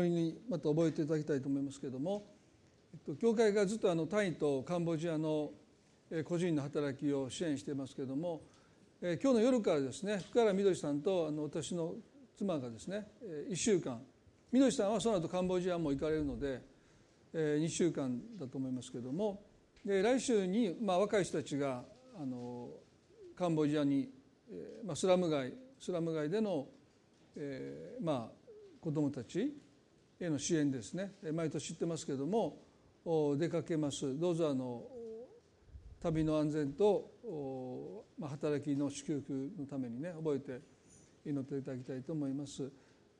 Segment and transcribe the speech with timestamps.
[0.00, 2.24] りにまた覚えていただきたいと思いますけれども、
[2.94, 5.50] えっと、教会がずっとあのタイとカンボジアの
[6.24, 8.42] 個人の働きを支援していますけれども、
[9.00, 11.94] え今日の夜からですね福原みどりさんとあの私の
[12.36, 13.06] 妻がですね
[13.50, 14.00] 1週間
[14.52, 16.60] みどりさんはその後カンボジアも行かれるので
[17.34, 19.42] 2週間だと思いますけれども
[19.84, 21.82] で来週に、まあ、若い人たちが
[22.20, 22.68] あの
[23.36, 24.08] カンボジアに、
[24.84, 26.68] まあ、スラム街スラム街での、
[27.36, 28.42] え、まあ
[28.80, 29.52] 子どもたち
[30.24, 32.58] への支援ですね毎年知ってますけれども
[33.36, 34.84] 出かけますどうぞあの
[36.00, 40.60] 旅の安全と、まあ、働きの祝福のためにね覚えて
[41.24, 42.70] 祈っていただきたいと思います。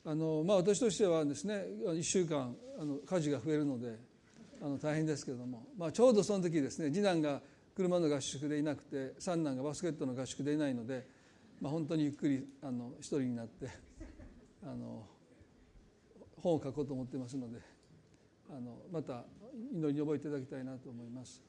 [0.04, 3.96] あのまあ、私としてはですね1週間あの家事が増えるので
[4.60, 7.40] あの大変ですけれども、まあ、ちょうどその時ですね次男が
[7.76, 11.06] 車の合宿でいなくて三男がバスケットの合宿でいないので、
[11.60, 13.68] まあ、本当にゆっくりあの一人になって
[14.64, 15.06] あの
[16.42, 17.60] 本を書こうと思ってますので
[18.50, 19.24] あのまた
[19.72, 21.42] 祈りに覚えていただきたいなと思います。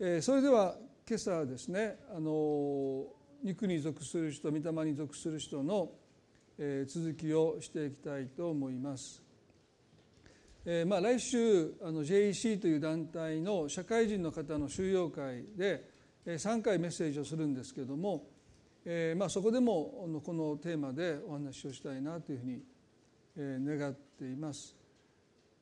[0.00, 0.76] えー、それでは
[1.08, 3.06] 今朝ですねあの
[3.42, 5.92] 肉に属する人御霊に属する人の
[6.58, 9.22] え続きをしていきたいと思います。
[10.64, 15.88] えー、まあ、来週あの JEC という団体の社会人の方の収容会で
[16.24, 18.28] 3回メッセージをするんですけれども、
[18.84, 22.62] えー、まあ、そこでもこのテーマでお話をしたいなというふうに
[23.36, 24.74] 願っています。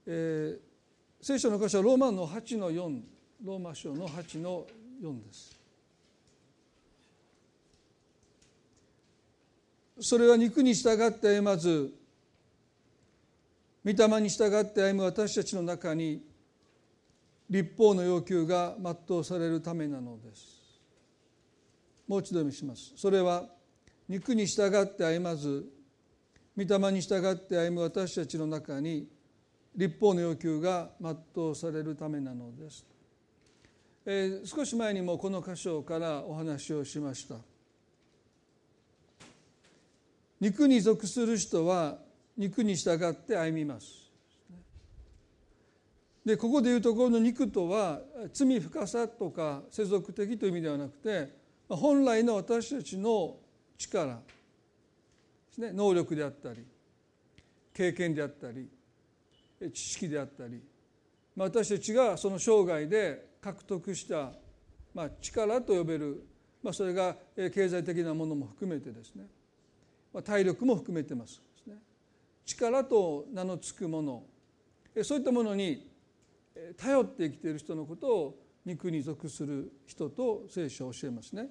[0.07, 3.01] えー、聖書の箇所はローマの8の4
[3.45, 4.67] ローマ書の8の
[5.03, 5.61] 4です。
[10.01, 11.93] それは肉に従って歩まず
[13.85, 16.23] 御霊に従って歩む私たちの中に
[17.49, 20.61] 立法の要求が全うされるためなのです
[22.07, 23.45] もう一度読みしますそれは
[24.09, 25.67] 肉に従って歩まず
[26.57, 29.09] 御霊に従って歩む私たちの中に
[29.75, 32.85] 立法の要求が全うされるためなのです、
[34.05, 37.37] えー、少し前にもこの箇所からお話をしました
[40.41, 41.99] 肉に属する人は
[42.37, 44.11] 肉に従って歩みます。
[46.25, 48.01] でここでいうところの肉とは
[48.33, 51.33] 罪深さとか世俗的という意味ではなくて
[51.69, 53.37] 本来の私たちの
[53.79, 54.21] 力
[55.51, 55.73] ですね。
[55.73, 56.65] 能力であったり
[57.75, 58.69] 経験であったり
[59.73, 60.63] 知識であったり。
[61.37, 64.33] ま私たちがその生涯で獲得した
[64.95, 66.27] まあ力と呼べる
[66.63, 69.27] まあそれが経済的なものも含めてですね。
[70.13, 71.41] ま体力も含めてます。
[71.63, 71.77] す、ね。
[72.45, 74.25] 力と名の付くもの。
[75.03, 75.89] そういったものに
[76.77, 81.49] 頼って生きている人のことを肉に属する人と聖書は教えますね。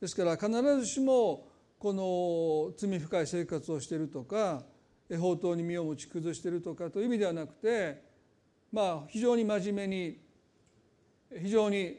[0.00, 0.50] ですから必
[0.80, 1.48] ずしも
[1.78, 4.62] この罪深い生活をしているとか
[5.18, 8.02] 法刀に身を持ち崩してるとかという意味ではなくて
[8.72, 10.18] まあ非常に真面目に
[11.42, 11.98] 非常に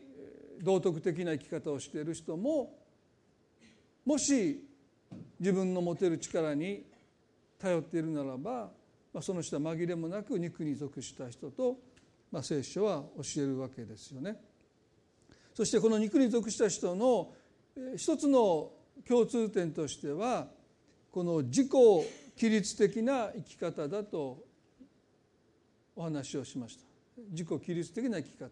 [0.61, 2.73] 道徳的な生き方をしている人も
[4.05, 4.63] もし
[5.39, 6.83] 自分の持てる力に
[7.59, 8.69] 頼っているならば、
[9.13, 11.77] まあ、その人は紛れもなく肉に属した人と、
[12.31, 14.35] まあ、聖書は教えるわけですよね。
[15.53, 17.33] そしてこの肉に属した人の
[17.95, 18.71] 一つの
[19.07, 20.47] 共通点としては
[21.11, 24.43] この自己規律的な生き方だと
[25.95, 26.83] お話をしました
[27.31, 28.49] 自己規律的な生き方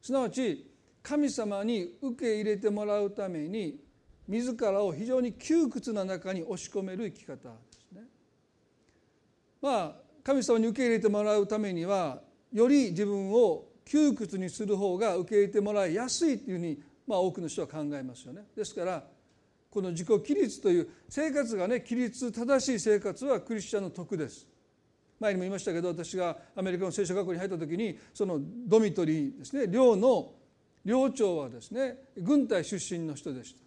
[0.00, 0.70] すなわち
[1.02, 3.78] 神様に受け入れてもらうために
[4.26, 7.40] 自らを非常に窮屈な中に押し込める生き方で
[7.78, 8.02] すね。
[9.60, 9.92] まあ
[10.22, 18.42] 神様に受け入れてもらうためにはより自分を窮屈にする方が受け入れてもらいやすいというふうに、まあ、多くの人は考えますよね。
[18.56, 19.04] ですから
[19.70, 24.46] この自己規律という生活がね規律正しい生活はクリスチャンの徳です。
[25.20, 30.32] 前にも言いましたけど私がアメリカの聖書学校に入った時にそのドミトリーですね寮の
[30.84, 33.64] 寮長はですね軍隊出身の人でした。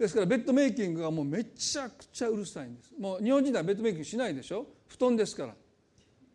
[0.00, 2.90] ですからベッドメイキングがもうめちゃくちゃうるさいんです。
[2.98, 4.66] もう日本人はベッドメイキングしないでしょ。
[4.88, 5.54] 布団ですから。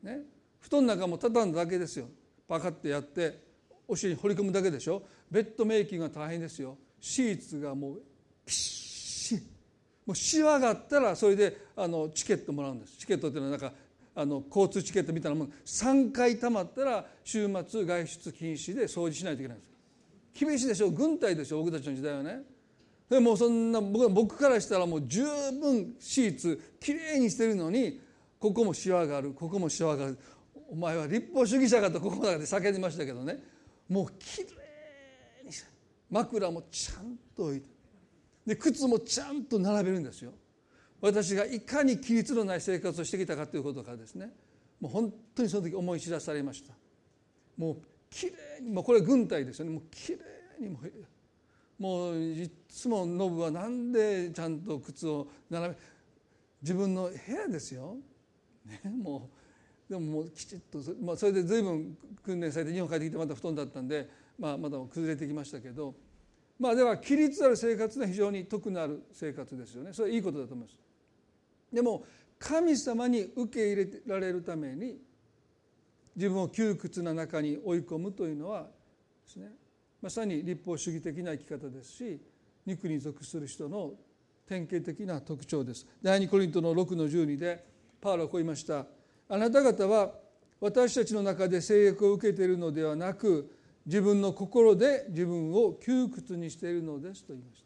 [0.04, 0.22] ね。
[0.60, 2.06] 布団の中も畳んだだけですよ。
[2.48, 3.40] パカッてやって
[3.88, 5.02] お尻に掘り込むだけでしょ。
[5.32, 6.78] ベッドメイキングが大変ですよ。
[7.00, 8.02] シーツがもう
[8.46, 9.42] ピシッ。
[10.06, 12.98] もうシワがあったらそれであのチケットもらうんです。
[12.98, 13.76] チケットっていうのはなんか
[14.16, 19.72] あの交通チケットみたいなもの3回たまったら週末外出禁止で掃除しないといけないんです。
[20.46, 20.90] 厳しいでしょ？
[20.90, 21.60] 軍隊でしょ？
[21.60, 22.44] 僕たちの時代はね。
[23.10, 28.00] でもそんな僕僕からしたらもう十分シーツきれいにしてるのに
[28.40, 29.32] ここもシワがある。
[29.32, 30.18] ここもシワがある。
[30.70, 33.40] お前は立法主義者かとここまで叫んでましたけどね。
[33.90, 34.46] もうきれ
[36.16, 37.76] 枕もちゃんと置いて。
[38.46, 40.32] で靴もちゃんと並べるんですよ。
[41.02, 44.32] 私がいかに規律のない生活をしてきたかということからですね。
[44.80, 46.74] もう本当にその時思い知らされました。
[47.58, 47.78] もう
[48.10, 48.32] きれ
[48.62, 49.72] いにもうこれ軍隊ですよね。
[49.72, 50.18] もうきれ
[50.60, 50.80] いにも
[51.78, 55.76] もういつもノブはなんでちゃんと靴を並べ
[56.62, 57.98] 自分の部屋ですよ、
[58.66, 59.30] ね、も
[59.90, 64.10] うでももうきちっと、まあ、それで随分訓練されて日本帰ってきてまた布団だったんで、
[64.40, 65.94] まあ、まだ崩れてきましたけど。
[66.60, 69.94] まあでは規律ある生活は非常に得のある生活ですよね。
[69.94, 70.80] それはいいことだと思います。
[71.74, 72.06] でも
[72.40, 74.98] 神様に受け入れられるために
[76.16, 78.68] 自分を窮屈な中に追い込むというのはで
[79.28, 79.52] すね
[80.02, 82.22] まさに立法主義的な生き方ですし
[82.66, 83.94] 肉に属する人の
[84.48, 85.86] 典型的な特徴です。
[86.02, 87.66] 第二コリントの6の12で
[88.00, 88.86] パウロはこう言いました。
[89.28, 90.14] あなた方は
[90.62, 93.52] 私たちの中で制約を受けているのではなく
[93.86, 97.66] 自分の心で自分を窮屈にしているのですと言いました。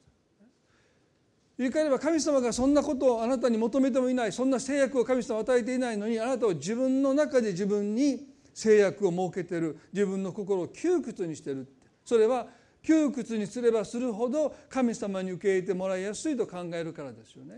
[1.58, 4.32] 言い換えれば神様がそんなことをあなたに求めてもいない。
[4.32, 9.78] そんな制約を神様は与えていないのにあなたは自分の中で自分に制約を設けてる。
[9.94, 11.68] 自分の心を窮屈にしてる
[12.06, 12.48] それは
[12.82, 17.56] 窮屈にすればするほど神様に受け入れてもらいやすいと考えるからですよね。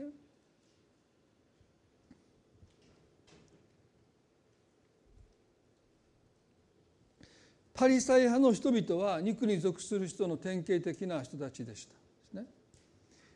[7.82, 12.40] パリサイ派の人々は肉に属する人の典型的な人たちでした。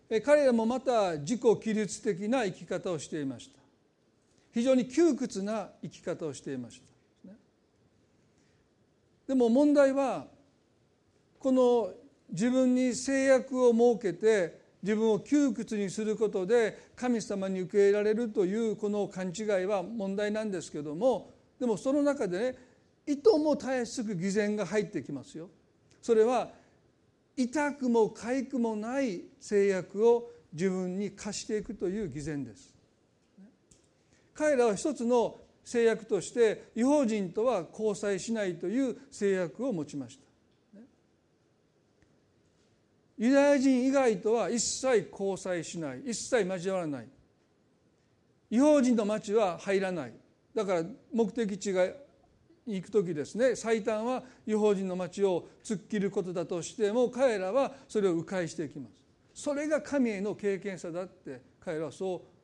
[0.08, 3.58] ね、彼らもまた自己規律的な生き方をしていました。
[4.54, 6.80] 非常に窮屈な生き方をしていまし
[7.26, 7.32] た。
[9.28, 10.28] でも問題は
[11.40, 11.90] この
[12.30, 22.75] 自分に制約を設けて自分を窮屈にすることで神様に受け入れられるというこの勘違いは問題なんですけどもでもその中でね
[23.08, 25.50] いともたやすく偽善が入ってきますよ。
[26.02, 26.50] それは
[27.38, 32.74] 痛くも痒くもない制約を自分に課していくという偽善です。
[34.34, 40.26] 彼らは一つの制約として違法人とは交際しないという制約を持ちました
[43.18, 47.08] ユダヤ人以外とは一切交際しない一切交わらない
[48.52, 50.14] 違法人の町は入らない
[50.54, 51.88] だから目的地が
[52.66, 53.56] 行く時ですね。
[53.56, 59.04] 最短は違法人の町を突っ切ることだとしても彼らはそれを迂回していきます。
[59.34, 62.36] それが神への経験者だって彼らはそう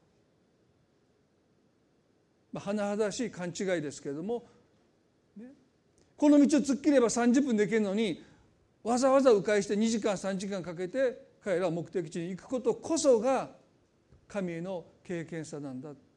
[2.52, 4.46] まあ、甚だしい勘違いですけれども、
[6.18, 8.24] この道を突っ切れば30分で行けるのに
[8.84, 13.50] わざわざ迂回して2時間3時間かけて彼らは目的地に行くことこそが
[14.28, 16.11] 神への経験さなんだって。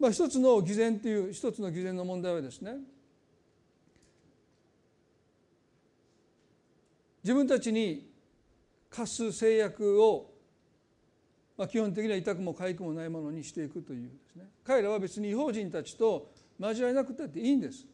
[0.00, 2.72] まあ、一つの偽善という一つの偽善の問題はですね
[7.22, 8.10] 自分たちに
[8.88, 10.30] 課す制約を
[11.60, 14.46] まあ、基本的には痛くも痒くもないものにしていくというですね。
[14.64, 17.86] 彼らは別に違法人たちと交わりなくたっていいんです。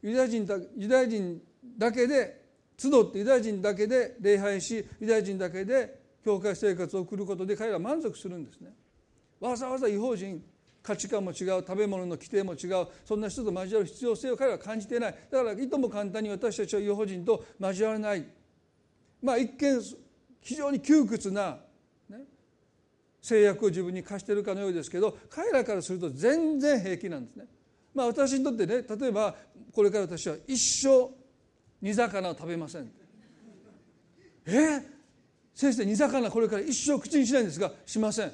[0.00, 1.42] ユダヤ人だユダヤ人
[1.76, 2.40] だけで
[2.78, 8.72] 集ってユダヤ人だけで礼拝しユダヤ人だけで教会生活を送ることで彼らは満足するんですね。
[9.40, 10.42] わざわざ違法人
[10.82, 18.26] 価値観も違う食べ物の規定も違うそんな人と交わる必要性を彼は感じていないだからいとも簡単に私たちは違法人と交わらない
[19.22, 19.80] まあ一見
[20.40, 21.58] 非常に窮屈な
[23.20, 27.44] 制約を自分に課しているかのようですけど彼らからすると全然平気なんですね。
[27.94, 29.34] まあ、私にとってね例えば
[29.72, 31.10] これから私は一生
[31.82, 32.90] 煮魚を食べません。
[34.46, 34.80] え？
[35.54, 38.32] 先生煮魚これから一生口にしないんですがしません。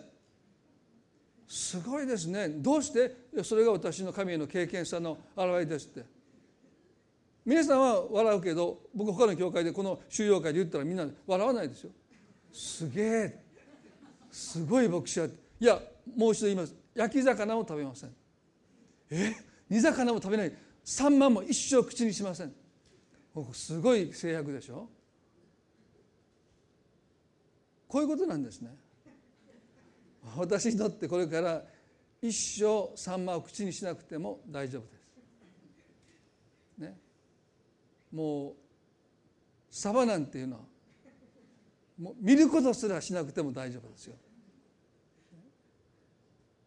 [1.49, 2.49] すごいですね。
[2.49, 3.15] どうして？
[3.45, 6.05] それが私の神への経験者の表れですって。
[7.45, 11.91] 皆さんは笑うけど僕他の教会でこの収容会で言ったらみんな笑わないですよ。
[12.53, 13.45] すげえ。
[14.33, 15.31] すごい牧師はい
[15.65, 15.81] や
[16.17, 16.75] もう一度言います。
[16.95, 18.11] 焼き魚を食べません。
[19.11, 19.35] え？
[19.71, 20.53] 煮魚も食べない。
[20.85, 22.53] サンマも一生口にしません。
[23.53, 24.89] すごい制約でしょ。
[27.87, 28.75] こういうことなんですね。
[30.37, 31.63] 私にとってこれから
[32.21, 34.97] 一生サンマを口にしなくても大丈夫です。
[36.79, 36.99] ね、
[38.13, 38.55] もう
[39.71, 40.63] サバなんていうのは
[41.99, 44.17] もう見ることすらしなくても大丈夫ですよ。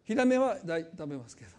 [0.04, 1.50] ヒラメは食べますけど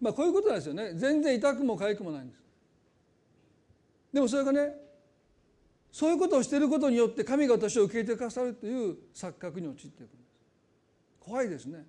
[0.00, 2.42] まあこういうことなんですよね全然痛くも痒くもないんです
[4.14, 4.85] でもそれがね
[5.96, 10.30] そういうことをしていることによって神が私を受け入れてくださるという錯覚に陥っていくんです。
[11.20, 11.86] 怖いですね。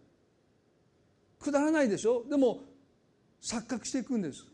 [1.41, 2.23] くだらないでしょ？
[2.29, 2.61] でも
[3.41, 4.45] 錯覚していくんです。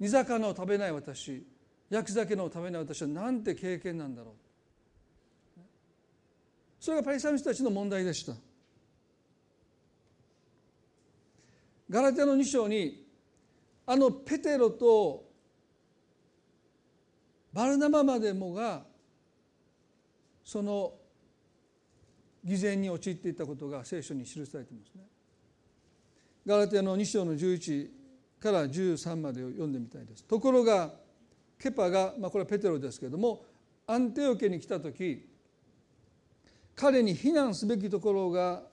[0.00, 1.46] 煮魚を食べない私
[1.88, 4.32] 焼き酒のために私はなんて経験なんだろ
[5.56, 5.60] う。
[6.80, 8.32] それがパリサイ人たちの問題でした。
[11.88, 13.06] ガラテの2章に
[13.86, 15.32] あのペテロと
[17.54, 18.82] バルナバまでもが
[20.44, 20.92] その
[22.44, 25.04] 偽善に陥っていたことが聖書に記されていますね。
[26.44, 27.88] ガラテの2章の11
[28.40, 30.24] から13までを読んでみたいです。
[30.24, 30.92] ところが
[31.58, 33.44] ケパが、まあ、これはペテロですけれども
[33.86, 35.24] アンテオ家に来た時
[36.74, 38.64] 彼に非難すべきところが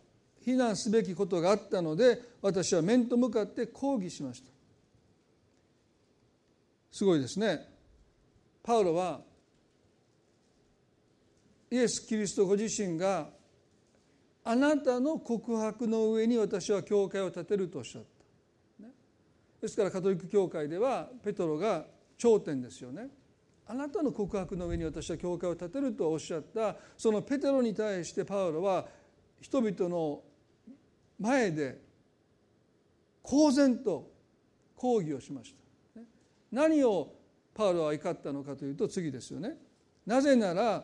[0.44, 4.50] 非難すべきことがあったので私は面と向かって抗議しました。
[6.92, 7.71] すごいですね。
[8.64, 9.22] パウロは
[11.70, 13.30] イエス・キリストご自身が
[14.44, 18.04] あなたの告白の上に私は教会を建てるとおっしゃっ
[18.80, 18.84] た。
[18.84, 18.92] ね
[19.62, 21.86] ですからカトリック教会ではペトロが
[22.18, 23.08] 頂点ですよね。
[23.68, 28.88] あなたの告白の上に私は教会を建てるとおっしゃったそのペテロに対してパウロは
[29.40, 30.22] 人々の
[31.20, 31.80] 前で
[33.22, 34.12] 公然と
[34.76, 36.02] 抗議をしました。
[36.52, 37.21] 何を
[37.54, 39.58] パウロは怒ったのかというと次ですよね。
[40.06, 40.84] なぜなら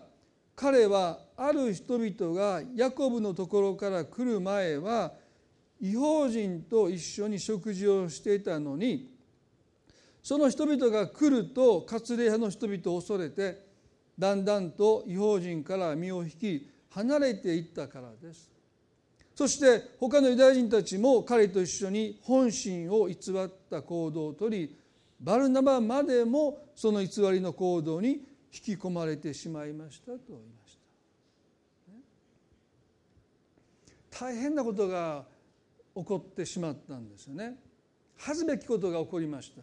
[0.56, 5.14] 彼はある人々がヤコブのところから来る前は
[5.80, 9.14] 違法人と一緒に食事をしていたのに
[10.24, 13.66] その人々が来ると割礼派の人々を恐れて
[14.18, 18.50] だんだんと違法人から身を引き離れていったからです。
[19.36, 24.76] そして他のユダヤ人たちも彼と一緒に本心を偽った行動をとり
[25.20, 28.22] バルナバまでもその偽りの行動に引
[28.52, 30.78] き込まれてしまいましたと言いまし
[34.10, 34.26] た。
[34.26, 35.26] 大変なことが
[35.96, 37.56] 起こってしまったんですよね。
[38.18, 39.62] 恥ずべきことが起こりました。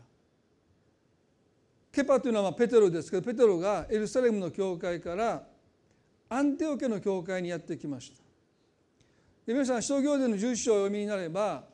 [1.92, 5.46] ケパというのはペテロですけどペテロがエルサレムの教会から
[6.28, 8.16] アンテオ家の教会にやってきました。
[9.46, 11.64] で皆さん使徒行伝の11章をお読みになれば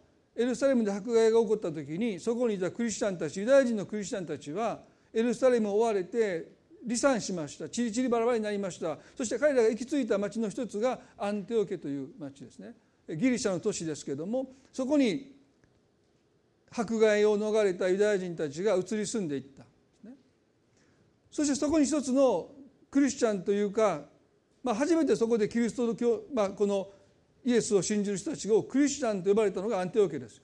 [0.40, 4.80] エルサレムで迫害が起こった時にそこにいたクリスチャンたちユダヤ人のクリスチャンたちは
[5.12, 7.68] エルサレムを追われて離散しました。
[7.68, 8.96] チリチリバラバラになりました。
[9.14, 12.74] そして彼らが行き着いた町の一つがアンテオケという町ですね。
[13.06, 15.30] ギリシャの都市ですけどもそこに
[16.70, 19.64] 迫害を逃れたユダヤ人たちが移り住んでいった、
[21.30, 22.48] そしてそこに一つの
[22.90, 24.02] クリスチャンというか、
[24.62, 26.88] まあ、初めてそこでキリスト教、まあ、この
[27.44, 30.42] イエスを信じる人たちをクリスチャンと呼ばれたのがアンテオケです。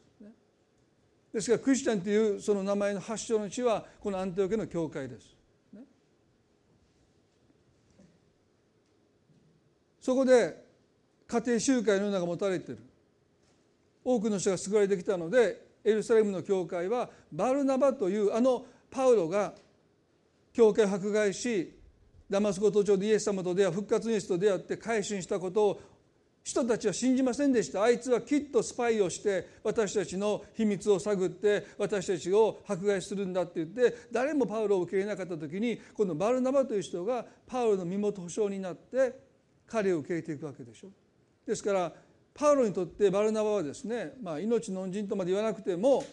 [1.33, 5.37] ですからクリスチャンというその名前の発祥の地はこのアンテオケの教会です。
[10.01, 10.65] そこで
[11.27, 12.83] 家庭集会のようなが持たれている
[14.05, 19.53] 多くの人が救われてきたのでエルサレムの教会はバルナバというあのパウロが
[20.53, 21.77] 教会を迫害し
[22.31, 25.81] ダマスコ途上でイエス様と出会う復活イエスと出会って改心したことを
[26.47, 27.83] 人たちは信じませんでした。
[27.83, 39.19] あいつはきっとスパイをして私たちの秘密を探って私たちを迫害するんだって言って誰もパウロを受け入れなかった時にこのバルナバという人がパウロの身元保証になって
[39.67, 40.91] 彼を受け入れていくわけでしょ。
[41.45, 41.93] ですから
[42.33, 46.05] パウロにとってバルナバはですね、まあ、命の恩人とまで言わなくても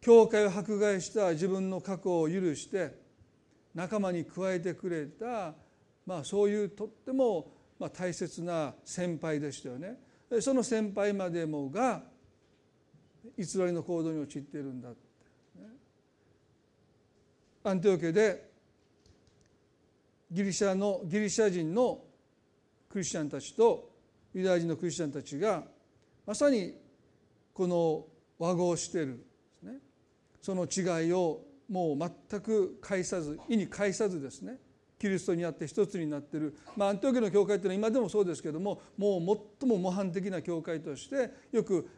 [0.00, 2.94] 教会を迫害した自分の過去を許して
[3.74, 5.54] 仲間に加えてくれた、
[6.06, 9.98] まあ、そういうとってもまあ大切な先輩でしたよね。
[10.40, 12.02] その先輩までもが
[13.36, 14.98] 偽りの行動に陥っているんだって、
[17.64, 18.50] アンテオケで
[20.30, 22.02] ギリシャのギリシャ人の
[22.88, 23.90] クリスチャンたちと
[24.32, 25.64] ユダヤ人のクリスチャンたちが
[26.26, 26.74] まさに
[27.52, 28.06] この
[28.38, 29.24] 和合している
[29.62, 29.78] ね。
[30.40, 34.58] その違いをもう全く介さず意に介さずですね。
[34.98, 41.88] キリストにあって一つになってる、まあ、アンテオケの教会というのは今でもそうですけどももう最も模範的な教会としてよく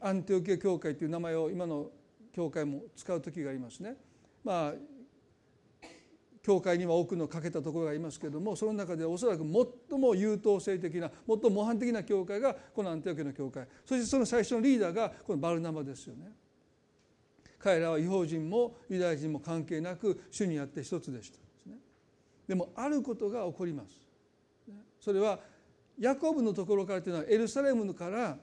[0.00, 1.90] アンテオケ教会という名前を今の
[2.34, 3.96] 教会も使う時がありますね。
[4.44, 4.74] まあ
[6.42, 9.44] 教会には多くの欠けたところがありますけれどもその中でおそらく
[9.88, 16.32] 最も優等生的な最も模範的な教会がこのアンテオケの教会そしてその最初のリーダーがこのバルナバですよね。
[17.60, 21.38] 彼らは違法人もユダヤ人も関係なく主にあって一つでした。
[22.52, 23.96] でもあることが起こります。
[25.00, 25.38] それは
[25.98, 28.36] ヤコブのところからというのはエルサレムから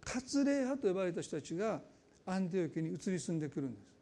[0.00, 1.80] 割礼派と呼ばれた人たちが
[2.24, 3.96] アンティオケに移り住んでくるんです。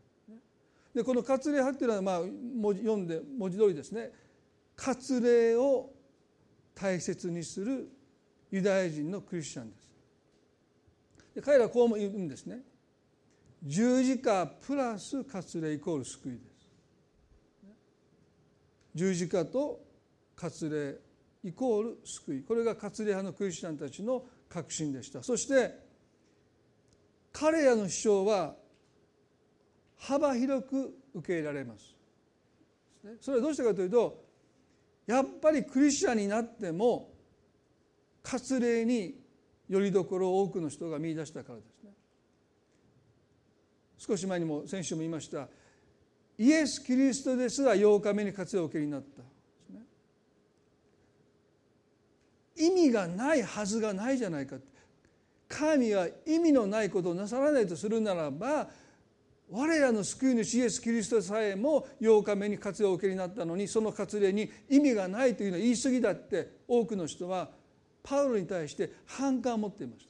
[0.94, 4.11] でこの割礼派っていうのはまあ文字読んで文字通りですね
[4.76, 5.90] 割礼を
[6.75, 7.88] 大切にする
[8.50, 9.88] ユダヤ人のクリスチャンです。
[11.37, 12.59] で彼らはこうも言うんですね。
[13.62, 16.50] 十字架プラス割礼イコール救いです
[18.94, 19.80] 十字架と
[20.37, 20.99] 割礼
[21.42, 22.42] イコール救い。
[22.42, 25.23] これが割礼派のクリスチャンたちの確信でした。
[25.23, 25.78] そして
[27.32, 28.56] 彼らの主張は
[29.97, 31.94] 幅広く受け入れられます。
[33.20, 34.25] それはどうしてかというと
[35.06, 37.12] やっぱりクリスチャンになっても
[38.23, 39.14] 割礼に
[39.68, 41.90] よりどころを多くの人が見出したからですね。
[43.97, 45.49] 少し前にも先週も言いました。
[46.40, 49.23] イエス・キリストですら8日目に活用を受けになった
[52.56, 54.56] 意味がないはずがないじゃないか
[55.47, 58.68] 神は意味のないことをなさらないとするならば
[59.50, 67.50] 我らの救い主イエス・キリストさえも8日目に活用を受けになったのにその割礼に意味がないというのは言い過ぎだって多くの人は
[68.02, 70.10] パウロに対して反感を持っていました。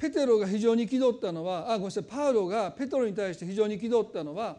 [0.00, 4.54] ペテロが非常に憤ったのはあごめんなさいパウロがペテロに対して非常に憤ったのは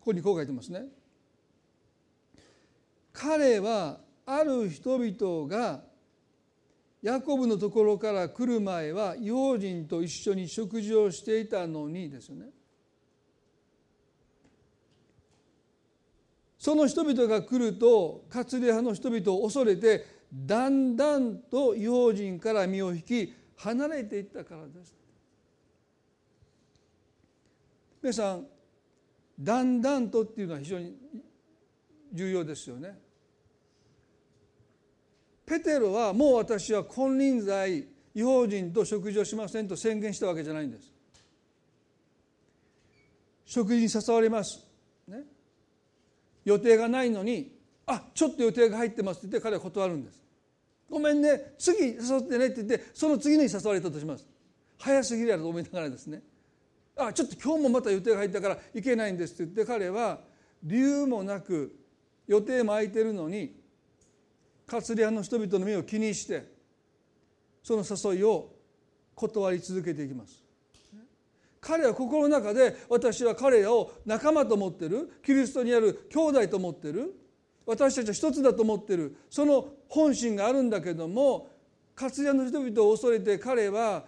[0.00, 0.86] ここにこう書いてますね。
[3.12, 5.82] 彼はある人々が
[7.02, 12.46] ヤコブのところから来る前は異邦人と一緒に食事をしていたのにですよね
[16.58, 24.94] その人々が来ると割礼派の人々を恐れてだんだんと異邦人から身を引き離れていったからです。
[28.00, 28.46] 皆さん
[29.38, 30.94] だんだんとっていうのは非常に
[32.12, 32.98] 重要ですよね。
[35.44, 40.92] ペテロはもう私は金輪際違法人と食事をしませんと宣言したわけじゃないんです。
[43.44, 44.66] 食事に誘われます、
[45.06, 45.22] ね、
[46.44, 50.27] 予定がないのにあちょっと予定が入ってますって言って彼は断るんです。
[50.88, 51.54] ごめんね。
[51.58, 54.26] 次誘ってねって言ってその次に誘われたとします。
[54.78, 56.22] 早すぎるやろと思いながらですね。
[56.96, 60.20] あちょっと今日もまた予定が入ったから行けないんですって言って彼は
[60.62, 61.76] 理由もなく
[62.26, 63.54] 予定も空いてるのに
[64.66, 66.44] カツリアの人々の目を気にして
[67.62, 68.52] その誘いを
[69.14, 70.42] 断り続けていきます。
[71.60, 77.14] 彼は心の中で私は彼らを仲間と思ってるキリストにある兄弟と思ってる
[77.66, 81.48] 私たちは一つだと思ってるその本心があるんだけども
[81.94, 84.04] カツリアの人々を恐れて彼は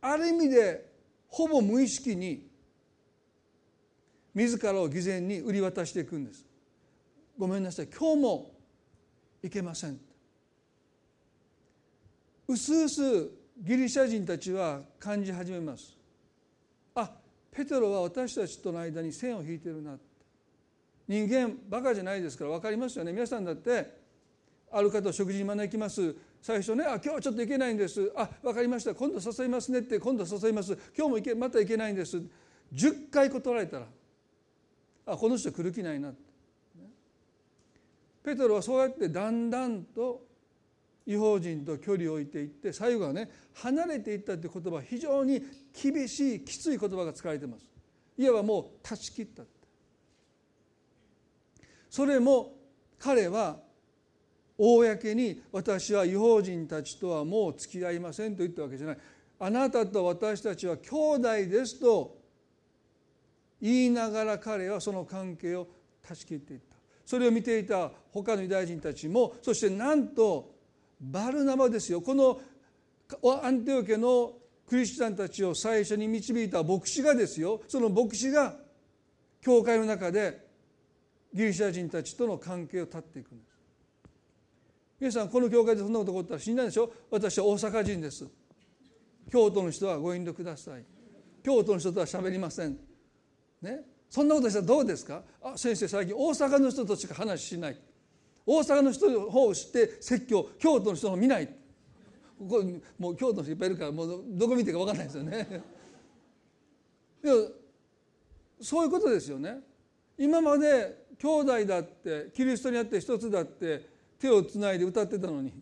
[0.00, 0.92] ある意味で
[1.28, 2.46] ほぼ無意識に
[4.34, 6.44] 自らを偽善に売り渡していくんです。
[7.38, 7.86] ごめんなさい。
[7.86, 8.50] 今日も
[9.42, 9.98] いけません。
[12.48, 15.96] うすうすギリシャ人たちは感じ始めます。
[16.94, 17.10] あ
[17.50, 19.96] ペテロは私たちとの間に線を引いてるな。
[21.12, 23.12] 人間バカじゃないですから分かりますよね。
[23.12, 24.00] 皆さんだって
[24.70, 26.16] ある方を食事に招きます。
[26.40, 28.94] 最初ね「あ今日はちょっと行けないんです」「あ分かりました。
[28.94, 32.16] 今度誘いますね」って今度誘います「今日も行けまた行けないんです」
[32.72, 33.88] 10回断られたら
[35.04, 36.32] 「あこの人来る気ないな」って
[38.24, 40.26] ペトロはそうやってだんだんと
[41.04, 45.42] 違法人と距離を置いていって最後はね離れていったって言葉非常に
[45.74, 47.68] 厳しいきつい言葉が使われてます。
[48.16, 49.42] いわばもう断ち切った。
[51.92, 52.54] それも
[52.98, 53.58] 彼は
[54.56, 58.98] 公に私は違法人たちとはもう付き合いませんと言ったわけじゃない。
[59.38, 62.16] あなたと私たちは兄弟ですと
[63.60, 65.68] 言いながら彼はその関係を
[66.02, 66.76] 断ち切っていった。
[67.04, 70.54] それを見ていた他のユダヤ人たちもそしてなんと
[70.98, 72.00] バルナバですよ。
[72.00, 72.40] この
[73.42, 74.32] アンテオ家の
[74.66, 77.60] クリスチャンたちを最初に導いた牧師がですよ。
[77.68, 78.56] その牧師が
[79.42, 80.41] 教会の中で
[81.34, 83.52] ギリシャ人たちとの関係を断っていくんです。
[85.00, 86.92] 皆さんこの教会でそんなこと起こったら死んだでしょ？
[87.10, 88.26] 私は大阪人です。
[89.30, 90.84] 京都の人はご遠慮ください。
[91.42, 92.76] 京都の人とは喋りません。
[93.62, 93.80] ね？
[94.08, 95.22] そんなことしたらどうですか？
[95.42, 97.80] あ先生最近大阪の人としか話しない。
[98.44, 100.48] 大阪の人の方を知って説教。
[100.58, 101.46] 京都の人の見ない。
[102.38, 102.64] ここ
[102.98, 105.62] もう京都の人いっぱいいるからもうどこ見ていいか分かんないですよね。
[107.22, 107.48] でも
[108.60, 109.60] そういうことですよね。
[110.18, 113.86] 今まで兄弟だってキリストにあって一つだって
[114.18, 115.52] 手をつないで歌ってたのに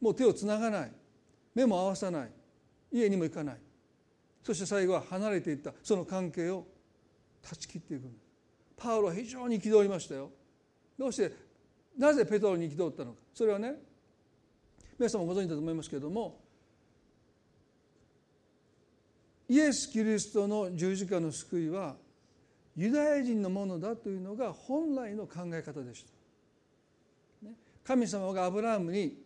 [0.00, 0.92] もう手をつながない。
[1.54, 2.30] 目も合わさない。
[2.92, 3.56] 家にも行かない。
[4.42, 5.72] そして最後は離れていった。
[5.82, 6.66] その関係を
[7.42, 8.10] 断ち切っていく
[8.76, 10.30] パウロは非常に憤りましたよ。
[10.98, 11.32] どうして
[11.98, 13.18] なぜペトロに憤ったのか。
[13.34, 13.74] それはね
[14.98, 16.40] 皆さんもご存知だと思いますけれども
[19.48, 21.96] イエス・キリストの十字架の救いは
[22.76, 26.10] ユダヤ人のものだというのが本来の考え方でした。
[27.82, 29.22] 神様がアブラハムに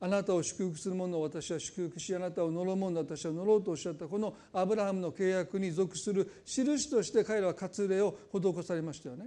[0.00, 9.26] あなたを祝福する者を私は祝福しあなたを呪う者を私は呪うとおっしゃったこのアブラハムの契約に属する印として彼らは割礼を施されましたよね。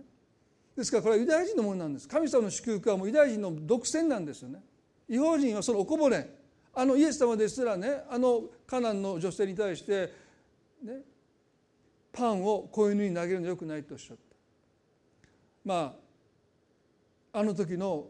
[0.76, 2.08] ですからこれはユダヤ人のものなんです。
[2.08, 4.60] 神様の祝福はもうユダヤ人の独占なんですよね。
[5.08, 6.28] 違法人はそのおこぼれ。
[6.74, 10.12] あのイエス様ですらねあのカナンの女性に対して
[10.84, 11.00] ね
[12.16, 14.24] パンを子犬に投げるのよくないとおっしゃった
[15.66, 15.96] ま
[17.34, 18.08] ああの時の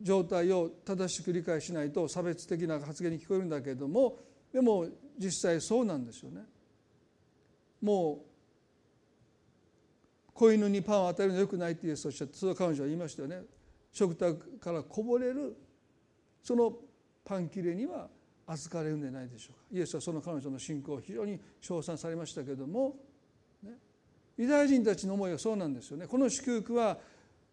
[0.00, 4.18] 状態を正しく理解しないと差別的な発言に聞こえるんだけれども
[4.52, 4.86] でも
[5.18, 6.42] 実際そうなんですよね。
[7.80, 8.28] もう
[10.32, 13.42] 子犬にパンを与えるのよくないってイエスおっしゃってそれ彼女は言いましたよね。
[13.92, 15.56] 食卓からこぼれる
[16.42, 16.72] その
[17.24, 18.08] パン切れには
[18.48, 19.78] 預かれるんじゃないでしょうか。
[19.78, 22.96] イエスはその彼女の信仰を非常に称賛されましたけれども、
[23.62, 23.72] ね、
[24.38, 26.06] ユダヤ人たちの思いはそうなんですよね。
[26.06, 26.98] この祝福は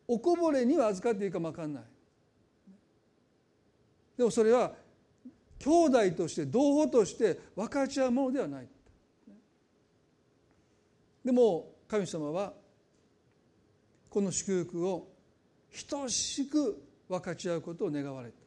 [0.08, 1.84] おこぼれには預かっていいかも分かんない。
[4.18, 4.74] でもそれは
[5.60, 8.68] 兄弟として同胞として分かち合うものではない。
[11.26, 12.54] でも神様は
[14.10, 15.10] この祝福を
[15.90, 18.45] 等しく分かち合うことを願われた。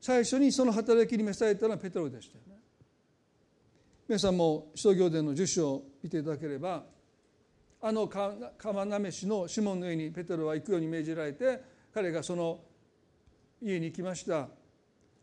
[0.00, 2.56] 最初にその働きに召されたのはペトロでしたよね
[4.08, 6.84] 皆さんも使徒行伝の10章を見ていただければ
[7.80, 11.62] あの釜なめしのシモンの家にペトロは行くように命じられて
[11.94, 12.60] 彼がその
[13.62, 14.48] 家に行きました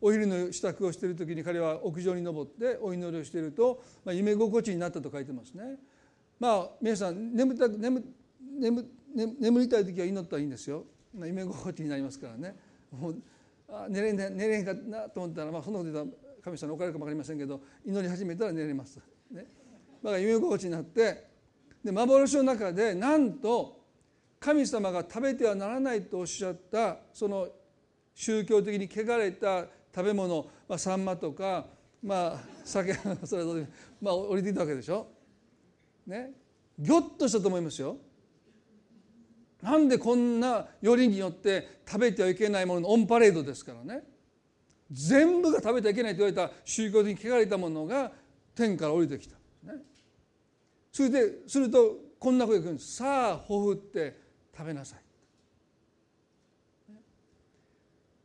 [0.01, 5.63] お昼の支度をしている時に彼は屋上に登ってお祈りをしていると、まあ、夢心地になったと書いてますね。
[6.39, 8.03] まあ皆さん眠た眠
[8.59, 8.85] 眠
[9.39, 10.83] 眠りたい時は祈ったらいいんですよ。
[11.17, 12.55] まあ、夢心地になりますからね。
[12.91, 13.21] もう
[13.69, 18.99] あ寝れん寝れんかなと思ったら、まあ、そんなこと言ったら神様におかれるかも分かりませんけど祈り始めたら寝れます。
[19.31, 19.45] ね、
[20.03, 21.25] だから夢心地になって
[21.83, 23.83] で幻の中でなんと
[24.39, 27.47] 神様が食べてはならないとおっしゃったその
[28.13, 31.65] 宗教的に汚れた食べ物、まあ、サンマとか、
[32.03, 32.93] まあ、酒
[33.25, 33.67] それぞれ、
[34.01, 35.07] まあ、降りていたわけでしょ。
[36.05, 36.33] ね
[36.77, 37.97] ぎょっとしたと思いますよ。
[39.65, 44.03] なんでこんなよりによって食べてはいけないもののオンパレードですからね。
[44.91, 48.11] 全部が食べてはいけないと言われた宗教的に汚れたものが
[48.53, 49.79] 天から降りてきた、ね、
[50.91, 54.15] それでするとこんなこと言うんですさあほふって
[54.55, 54.99] 食べなさい。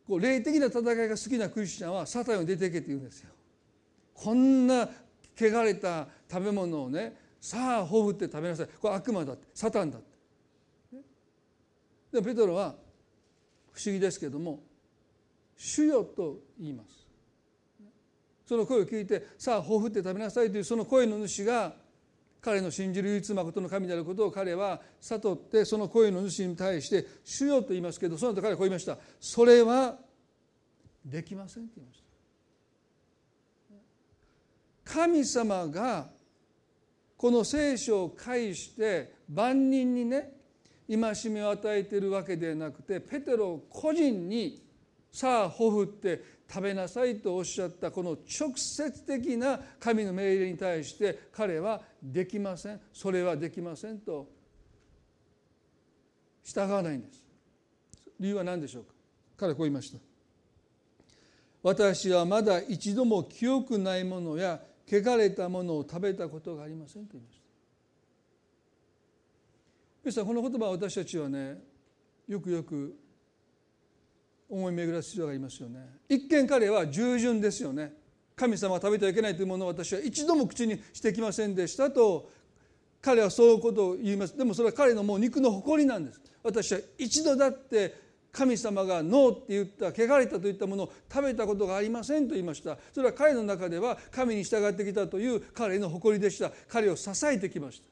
[0.06, 3.30] こう霊的な戦いが好きなクリスチャンはサタンを出ていけって言うんですよ。
[4.12, 4.86] こんな
[5.34, 8.68] 汚れた食べ物をねさあほふって食べなさい。
[8.78, 9.46] これ悪魔だって。
[9.54, 10.09] サタンだって。
[12.12, 12.74] でペトロは
[13.72, 14.62] 不思議ですけども
[15.56, 17.00] 「主よ」と言います。
[18.46, 21.76] その声を聞いてさあほふって食べなさいというその声の主が
[22.40, 29.98] 彼の信じる唯一誠の神であることを彼は悟ってその声の主に対して「主よ」と言いますけどその後彼はこう言いました「それは
[31.04, 32.10] できません」と言いました。
[34.84, 36.10] 神様が
[37.16, 40.39] この聖書を介して万人にね
[40.90, 44.60] 戒めを与えているわけではなくてペテロ個人に
[45.12, 52.80] さあほふって食べなさいとおっしゃったこの直接的な神の命令に対して彼はできません。
[52.92, 54.28] それはできませんと。
[56.42, 57.22] 従わないんです。
[58.18, 58.92] 理由は何でしょうか？
[59.36, 59.98] 彼はこう言いました。
[61.62, 67.39] 私はまだ一度も清くないものや汚れたものを食べたことがありませんと言いました。
[70.02, 71.58] 皆さんこの言葉は私たちはね
[72.26, 72.96] よくよく
[74.48, 75.78] 思い巡らす必要がありますよね。
[76.08, 77.92] 一見彼は従順ですよね。
[78.34, 82.30] 神様が食べてはいけないというものを私は一度も口にしてきませんでしたと
[83.02, 84.36] 彼はそういうことを言います。
[84.36, 86.20] でもそれは彼のもう肉の誇りなんです。
[86.42, 87.94] 私は一度だって
[88.32, 92.78] 神様がノーって言った汚れたといったものを食べたことがありませんと言いました。
[92.94, 96.50] それは彼の中では神に従ってきたという彼の誇りでした。
[96.68, 97.88] 彼を支えてきました、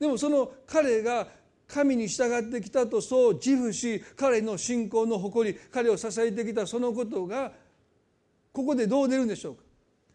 [0.00, 1.28] でもその彼が
[1.68, 7.52] 神に従ってきたとそう自負し彼の信仰の誇り彼を支えてきたそのことが
[8.52, 9.62] ここでどう出るんでしょうか？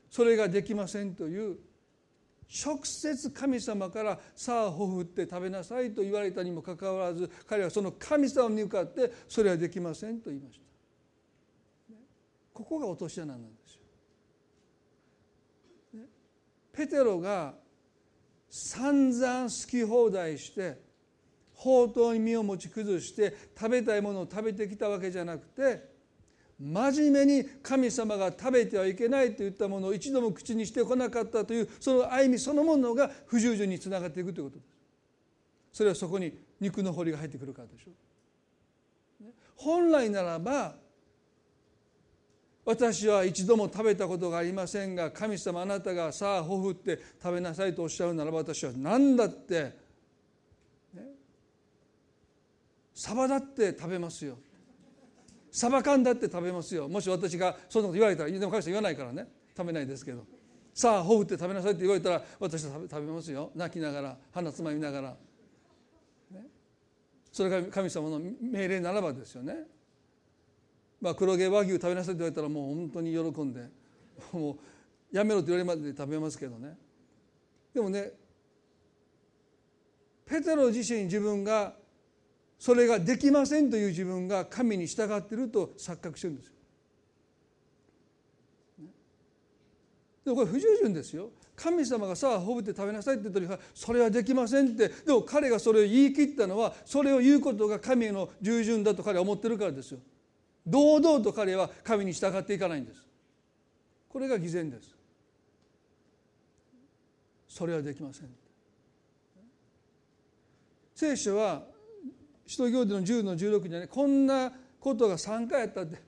[0.09, 1.57] それができませんという
[2.65, 10.65] 直接神様から「さあほふって食べなさい」と言われたにもかかわらず彼はその神様に向かって「それはできません」と言いました。
[12.53, 13.75] ここが落とし穴なんです
[15.93, 16.01] よ。
[16.71, 17.53] ペテロが
[18.49, 20.79] 散々好き放題して
[21.57, 25.95] 宝刀に身を持ち崩して食べたいものを食べてきたわけじゃなくて
[26.59, 34.75] 真面目に神様が食べてはいけないといったものを一度も口にしてこなかったというその歩みそのものが不従順につながっていくということです。
[35.73, 39.25] それはそこに肉の彫りが入ってくるからでしょう
[39.57, 40.75] 本来ならば
[42.65, 49.75] 私は一度も食べたことがありませんが神様あなたがさあほふって食べなさいとおっしゃるならば私は何だって、
[50.93, 51.03] ね、
[52.93, 54.37] サバだって食べますよ。
[55.51, 56.89] サバ缶だって食べますよ。
[56.89, 59.27] もし私がそんなこと言われたらでも神様言わないからね。
[59.55, 60.25] 食べないですけど。
[60.73, 63.51] さあほふって食べなさいって言われたら私は食べ食べますよ。
[63.55, 65.09] 泣きながら鼻つまみながら、
[66.31, 66.47] ね、
[67.31, 69.74] それが神様の命令ならばですよね。
[71.05, 73.69] まあ、黒毛和牛食べなさいって言われたらもう本当に喜んで
[74.33, 74.57] も
[75.13, 76.75] うやめろって言われるまで食べますけどね
[77.75, 78.11] でもね
[80.25, 81.77] ペテロ自身自分が
[82.57, 86.53] それができませんという自分が神に従っていると錯覚してるんですよ。
[90.23, 91.29] でもこれ不従順ですよ。
[91.55, 99.99] 神様がさあほぶって食べなさいって言ったらそれはできませんってでも彼がそれを言い切ったのはそれを言うことが神への従順だと彼は思ってるからですよ。
[100.67, 103.05] 堂々と彼は神に従っていかないんです。
[104.09, 104.95] これが偽善です。
[107.47, 108.29] それはできません。
[110.95, 111.63] 聖書は
[112.47, 116.01] 使徒行伝の10の16にはねこんなことが3回やったって。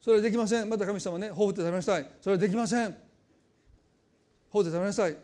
[0.00, 0.68] それはできません。
[0.68, 2.10] また神様ねほうって食べなさい。
[2.20, 2.96] それはできません。
[4.50, 5.16] ほうって食べなさい。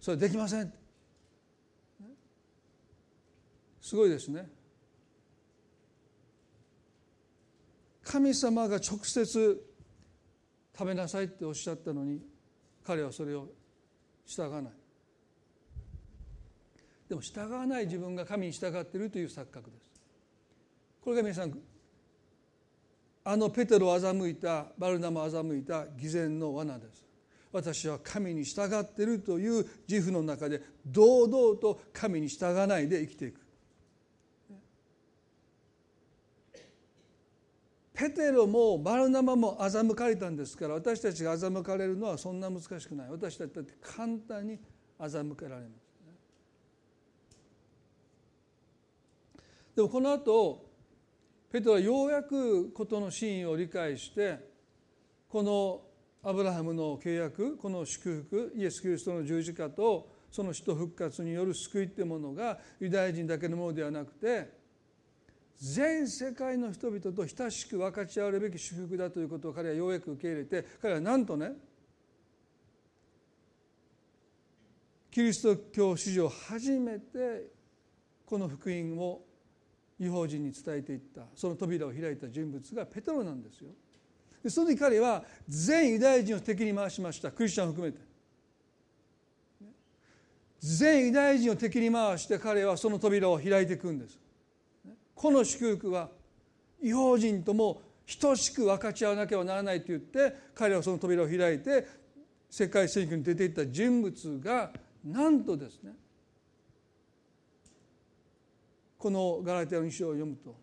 [0.00, 0.72] それはできません。
[3.80, 4.57] すごいですね。
[8.10, 9.62] 神様が直接
[10.72, 12.22] 食べなさいっておっしゃったのに
[12.82, 13.48] 彼はそれを
[14.24, 14.72] 従わない。
[17.06, 20.00] でも従わない自分が神に従っているという錯覚です。
[21.02, 21.58] これが皆さん
[23.24, 27.04] あのペテロを欺いたバルナマを欺いた偽善の罠です。
[27.52, 33.47] 私は神に従っているという自負の中で堂々と神に従わないで生きていく。
[37.98, 43.10] ペテロもバルナマも欺かれたんですから私たちが欺かれるのはそんな難しくない。
[43.10, 44.60] 私たちだって簡単に
[45.00, 45.68] 欺かれます、ね、
[49.74, 50.64] でもこの後
[51.50, 54.38] ペテロはようやく事の真意を理解して
[55.28, 55.80] この
[56.22, 64.57] アブラハムの契約この祝福イエス・キリストの十字架とその死と復活による救いってものがユダヤ人だけのものではなくて
[65.60, 71.52] 全世界の人々と親しく分かち合うべき祝福だということを彼はようやく受け入れて彼はなんとね
[75.10, 77.50] キリスト教史上初めて
[78.24, 79.22] この福音を
[79.98, 83.70] 違法人に伝えていったその扉を開いた人物がペトロなんですよ。
[84.44, 87.98] でその時彼は全ユダヤ人を敵に回しましたクリスチャンを含めて。
[90.60, 94.18] 全ユダヤ人を敵に回して彼はその扉を開いていくんです。
[95.18, 96.08] この祝福は
[96.80, 97.82] 違法人とも
[98.20, 101.86] 等しく分かち合わなければならないと言って彼はその扉を開いて
[102.48, 104.70] 世界選挙に出ていった人物が
[105.04, 105.90] なんとですね
[108.96, 110.54] このガラテヤの2章を読むと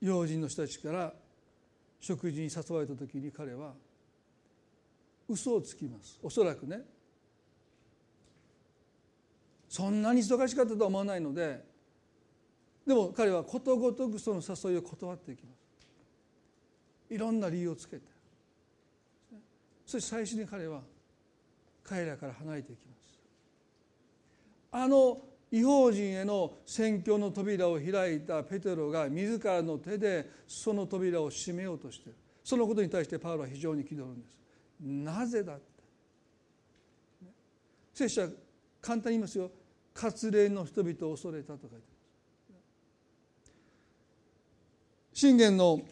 [0.00, 1.12] 違法人の人たちから
[1.98, 3.72] 食事に誘われた時に彼は
[5.28, 6.18] 嘘をつきます。
[6.22, 6.82] おそらくね
[9.68, 11.69] そんなに忙しかったとは思わないので
[12.86, 17.14] でも彼はことごとくその誘いを断っていきます。
[17.14, 18.02] いろんな理由をつけて。
[19.84, 20.80] そして最終に彼は
[21.82, 23.20] 彼らから離れていきます。
[24.72, 32.18] あの違法人への宣教の扉を開いたペテロが自らの手でその扉を閉めようとしている。
[32.44, 34.36] そのことに対してパウロは非常に気取るんです。
[34.80, 35.62] なぜだって。
[37.92, 38.28] 聖書は
[38.80, 39.50] 簡単に言いますよ。
[39.92, 41.89] 割礼の人々を恐れたと書いて。
[45.20, 45.82] 信玄の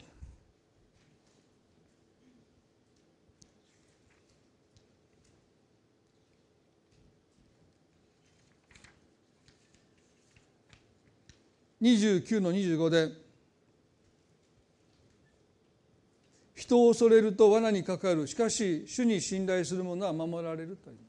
[11.83, 13.13] 29の25で
[16.55, 18.27] 人を恐れると罠にかかる。
[18.27, 21.09] しかし主に信頼する者は守られるとあります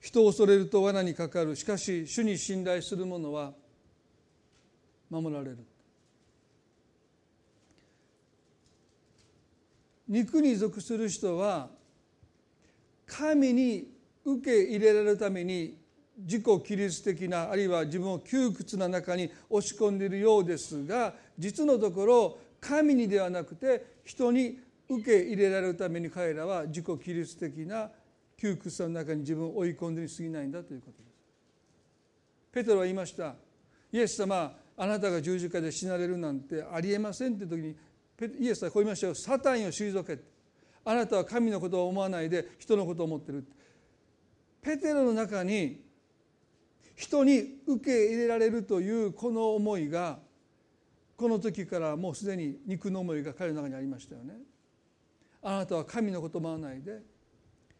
[0.00, 1.54] 人を恐れると罠にかかる。
[1.54, 3.67] しかし主に信頼する者は守られる
[5.10, 5.58] 守られる
[10.08, 11.68] 肉に属する人は
[13.06, 13.88] 神に
[14.24, 15.76] 受け入れられるために
[16.18, 27.90] 自己規律的なあるいは自分を窮屈な中に押し込んでいるようですが実のところ神にではなくて人に受け入れられるために彼らは自己規律的な
[28.36, 31.08] 窮屈さの中に自分を追い込んでに過ぎないんだということです。
[32.52, 33.34] ペテロは言いました
[33.92, 37.76] イエス様あなたが十字架で死なれるなんてありえませんって時に
[38.38, 39.14] イエスはこう言いましたよ。
[39.14, 40.18] サタンを退け
[40.84, 43.44] あなたは神のことを思わないで人のことを思ってる
[44.62, 45.84] ペテロの中に
[46.94, 50.20] 人に受け入れられるというこの思いが
[51.16, 54.34] この時からもうすでに肉の思いが彼の中にありましたよね。
[55.42, 57.02] あなたは神のことを思わないで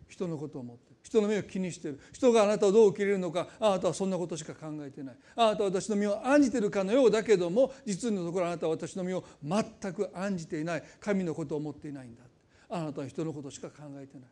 [0.08, 2.00] 人のことを思って人の目を気にしている。
[2.12, 3.48] 人があなたをどう受け入れるのか。
[3.58, 5.16] あなたはそんなことしか考えてない。
[5.36, 10.82] あなたは私の身を案じているかのようだけども実のところあなたは私の身を全く案じていない。
[11.00, 12.22] 神のことを思っていないんだ
[12.68, 14.28] あなたは人のことしか考えてない。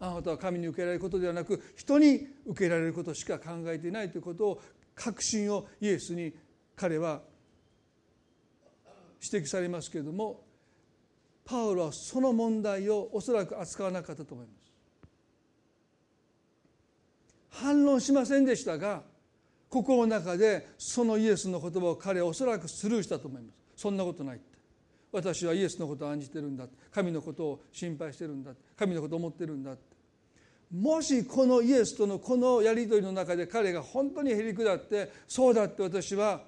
[0.00, 4.60] あなたは神に受けられることではなく人に受けられることしか考えていないということを
[4.96, 6.34] 確信をイエスに
[6.74, 7.22] 彼は
[9.22, 10.42] 指摘されますけれども
[11.44, 14.61] パウロはその問題をおそらく扱わなかったと思います。
[17.52, 19.02] 反論しませんでしたが
[19.68, 23.54] 心の中でそのイエスの言葉を彼はおそらくスルーしたと思います。
[23.76, 24.46] そんなことないって。
[25.12, 29.82] 私はイエスのことを案じてるんだ神のことを心配してるんだ神のことを思ってるんだって。
[30.74, 36.40] もしこのイエスとのこのやり取りの中で彼が本当にへりくだってそうだって私は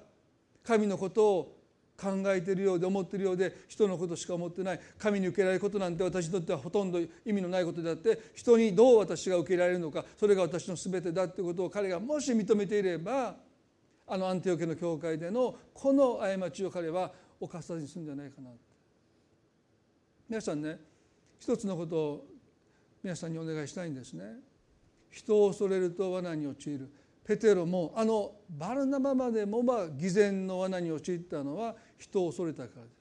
[0.63, 1.54] 神のことを
[1.97, 13.35] 考えているようで思っているようで人のことしか思ってない神に受けられることなんて私にとってはほとんど意味のないことであって人にどう私が受けられるのかそれが私の全てだということを彼がもし認めていれば
[14.07, 18.49] あのアンティオ家の教会でのこの過ちを彼は犯さずに済むんじゃないかな
[20.29, 20.79] 皆さんね
[21.39, 22.27] 一つのことを
[23.03, 24.23] 皆さんにお願いしたいんですね。
[25.11, 26.91] 人を恐れると罠に陥る
[27.25, 32.95] ペテロもあのバルナバまでもま偽善の罠に陥ったのは人を恐れたからです。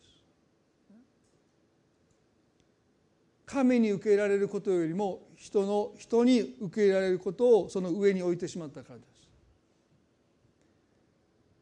[3.45, 9.29] 神に受け入れられることよりも人の人に受け入れられることをその上に置いてしまったからです。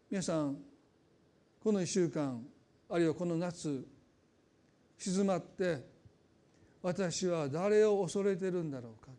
[0.09, 0.57] 皆さん
[1.65, 2.45] この1週間
[2.89, 3.85] あるいはこの夏
[4.99, 5.85] 静まって
[6.81, 9.11] 私は誰を恐れてるんだろうか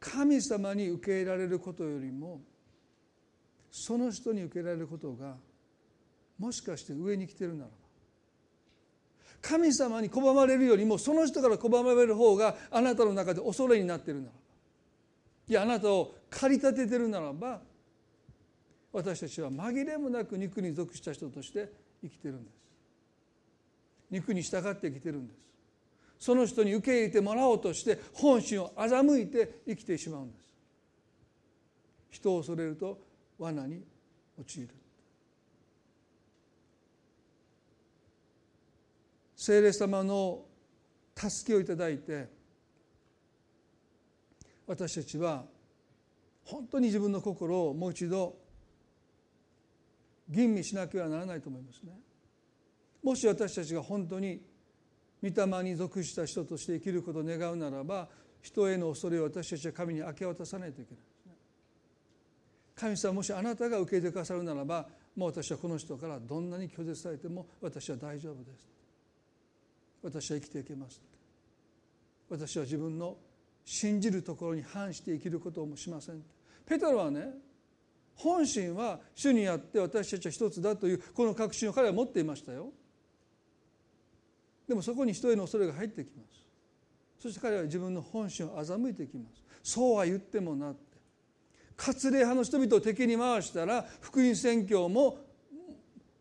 [0.00, 2.40] 神様に受け入れられることよりも
[3.70, 5.36] その人に受け入れられることが
[6.38, 7.72] もしかして上に来てるならば
[9.42, 14.38] 神様に拒まれるよりもその人から拒まれる方があなたの中で恐れになってるならば
[15.48, 17.60] いやあなたを駆り立ててるならば
[18.92, 21.70] 私たちは紛れもなく肉に属した人として
[22.02, 22.54] 生きてるんです。
[24.10, 25.49] 肉に従って生きてるんです。
[26.20, 30.54] その人に受け入れてもらおうとして本心を欺いて生きてしまうんです
[32.10, 33.00] 人を恐れると
[33.38, 33.82] 罠に
[34.38, 34.68] 陥る
[39.34, 40.42] 聖霊様の
[41.16, 42.28] 助けをいただいて
[44.66, 45.44] 私たちは
[46.44, 48.36] 本当に自分の心をもう一度
[50.28, 51.92] 吟味しなければならないと思いますね。
[53.02, 54.40] もし私たちが本当に
[55.22, 58.08] 御霊に属した人として生きることを願うならば
[58.40, 61.00] 人への恐れを私たちは神に明け渡さないといけない。
[62.74, 68.68] 神様もしあなたが受け入れてくださるならばもう私はこの人からどんなに拒絶されても私は大丈夫です。
[70.02, 71.00] 私は生きていけます。
[72.30, 73.18] 私は自分の
[73.64, 76.22] 信じるところに反して生きることもしません。
[76.64, 77.28] ペトロはね
[78.14, 82.72] 本心は主にあって私たちは一つだというこの確信を彼は持っていましたよ。
[84.70, 86.46] でもそこに人への恐れが入ってきます。
[87.18, 89.42] そして彼は自分の本心を欺いてきます。
[89.64, 90.80] そうは言ってもなって。
[91.76, 95.18] 割礼派の人々を敵に回したら福音宣教も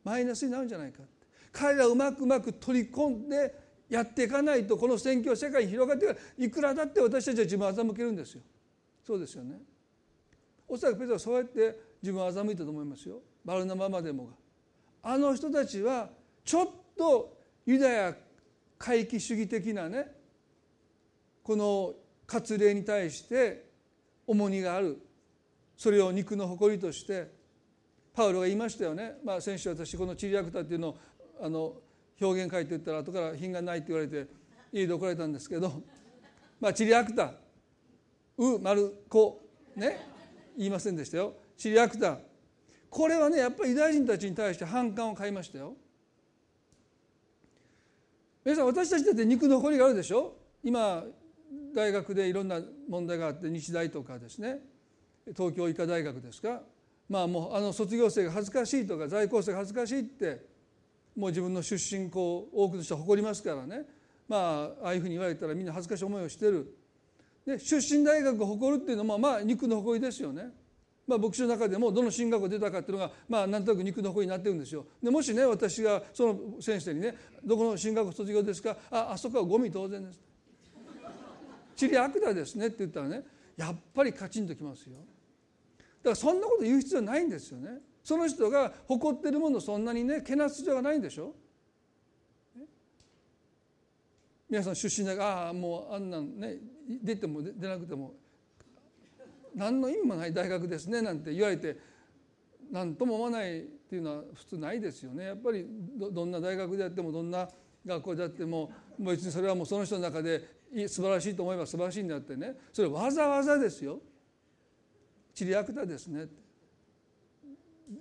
[0.04, 1.04] マイナスになるんじゃないか
[1.52, 3.54] 彼らをうまくうまく取り込んで
[3.88, 6.60] やっていかないとこの宣教世界に広がっていく。
[6.60, 8.42] らだって私たちは自分を欺けるんですよ。
[9.06, 9.60] そうですよね。
[10.68, 13.20] おそらくペテロはそうやって自分を欺いたと思いますよ。
[13.46, 14.34] バルナマまでもが。
[15.04, 16.10] あの人たちは
[16.44, 17.38] ちょっと
[17.68, 18.16] ユダヤ
[18.80, 20.08] 回帰主義的なね
[21.44, 21.94] この
[22.26, 23.70] 割礼に対して
[24.26, 25.00] 重荷がある。
[25.80, 27.32] それを肉の誇りとして
[28.14, 30.98] パウロが言いましたよね、まあ、先週私この「チリアクタ」っていうのを
[31.40, 31.78] あの
[32.20, 34.28] 表現書いて言ったら後から品がないって言われて
[34.74, 35.82] 家で怒られたんですけど
[36.60, 37.34] 「まあ、チリアクタ」
[38.38, 39.42] 「う」「丸」「こ」
[39.74, 40.06] ね
[40.58, 42.20] 言いませんでしたよ「チリアクタ」
[42.92, 45.78] これはねやっぱりユダヤ人たちに対して反感を買いましたよ。
[48.46, 50.34] 皆さん私たちだって肉の誇りがあるでしょ？
[50.64, 51.04] 今
[51.76, 54.60] 大学でいろんな問題があって日大とかですね。
[55.36, 56.62] 東京医科大学ですか？
[57.10, 60.46] まあもうあの卒業生が恥ずかしいとか在校生が恥ずかしいって
[61.16, 63.84] もう自分の出身校多くの人は誇りますからね。
[64.28, 66.76] まあああいうふうに言われたらみんな恥ずかしい思いをしてる。
[67.46, 70.50] で出身大学を誇るっていうのもまあ肉の誇りですよね。
[71.10, 74.86] まあ、牧師の中でもどの進学校出たかっていうのが、まあ、なんとなく肉の誇りになってるんですよ。
[75.02, 78.78] でもしね私がその先生にね「どこの進学校卒業ですか？
[78.92, 80.20] ああそこはゴミ当然です」
[81.76, 83.24] 「地理悪だですね」って言ったらね
[83.58, 84.98] やっぱりカチンときますよ。
[84.98, 87.82] だからそんなこと言う必要ないんですよね。
[88.04, 91.34] その人が誇ってるものそんなにねけなす必要がないんでしょ？
[94.50, 96.58] 皆さん出身だからああもうあんなんね
[97.04, 98.14] 出ても出なくても
[99.56, 101.78] 何の意味もない大学ですねなんて言われて
[102.72, 105.26] 何とも思わないっていうのは普通ないですよね。
[105.26, 105.66] やっぱり
[105.98, 107.50] どんな大学であってもどんな
[107.86, 110.48] 学校であっても別にそれはもうその人の中で
[110.88, 112.56] 素晴らしいと思えば素晴らしいんだってね。
[112.72, 114.00] それわざわざですよ。
[115.34, 116.28] 地理役だですね。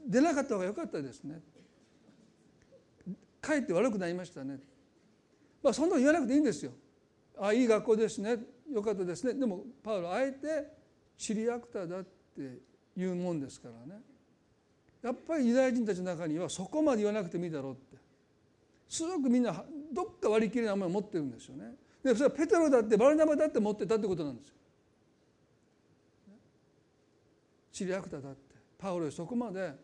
[0.07, 1.41] 出なかった方が良かったですね。
[3.41, 4.59] かえって悪くなりましたね。
[5.63, 6.73] まあそんなの言わなくていいんですよ。
[7.41, 8.37] あいい学校ですね。
[8.71, 9.33] よかったですね。
[9.33, 10.78] でもパウロあえて
[11.19, 12.61] シリアクターだって
[12.97, 14.01] 言うもんですからね。
[15.03, 17.99] やっぱりユダヤ人たちの中にはそこまで言わなくてもいいだろうって。
[18.89, 21.75] すごくみんなどっか割り切れない思いを持ってるんですよね。
[22.03, 24.55] でそれはペテロだってバルナバだって持ってたってことなんですよ。
[27.73, 28.55] シリアクターだって。
[28.79, 29.75] パウロはそこまで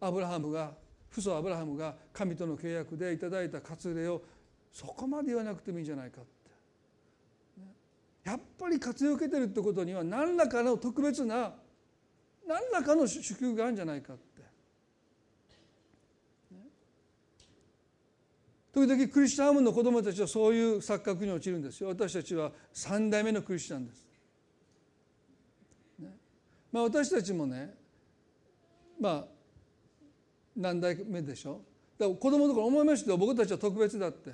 [0.00, 0.72] アブラハムが
[1.12, 4.22] 父祖アブラハムが神との契約でいただいた割礼を
[4.72, 6.20] そこまで言わなくてもいいんじゃないか
[8.24, 11.54] やっぱり活用を受けてるってことには何らかの特別な
[12.46, 14.30] 何らかの祝福があるんじゃないかって。
[18.72, 21.88] 時々クリスチャンアームの子供たちはそういう錯覚に陥るんですよ。
[21.88, 24.08] 私たちは3代目のクリスチャンです。
[26.72, 27.74] まあ、私たちもね
[29.00, 29.24] まあ
[30.56, 31.62] 何代目でしょ
[31.98, 33.16] だから子供の頃思いましたよ。
[33.16, 34.32] 僕たちは特別だって。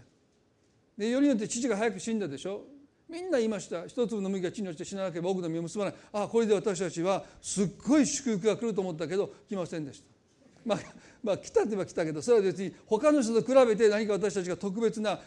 [0.99, 2.64] でよりによって父が早く死んだでしょ。
[3.09, 3.87] みんな言いました。
[3.87, 5.95] 一粒の麦が地に落ちて死ななければ多くの実を結ばない。
[6.13, 10.07] ああこれで私たちはすっごい祝福が来ると思ったけど来ませんでした。
[10.67, 10.79] まあ、
[11.23, 15.21] まあ来たといえば来たけどそれは別に他の人と比べて何か私たちが特別な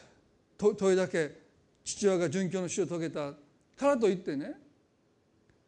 [0.57, 1.39] 問いだけ
[1.85, 3.33] 父親が殉教の死を遂げた
[3.77, 4.59] からといってね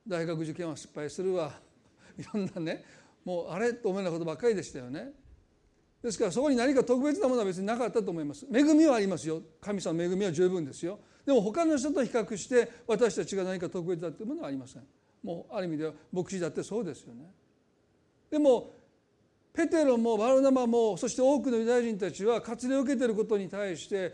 [0.05, 1.53] 大学受験は失敗するわ。
[2.19, 2.83] いろんなね
[3.23, 5.13] もうあれと思うようなことばっかりでしたよね。
[6.03, 8.45] ですからそこに何か特別なものは別になかったと思います。
[8.51, 9.41] 恵みはありますよ。
[9.61, 10.99] 神様の恵みは十分ですよ。
[11.25, 14.83] でも他の人と比較して私たちが何か特別だというものはありません。
[15.23, 17.31] もうある意味では牧師だってそうですよね。
[18.29, 18.73] でも
[19.53, 24.13] ペテロもバルナマもそして多くのユダヤ人たちは割礼を受けていることに対して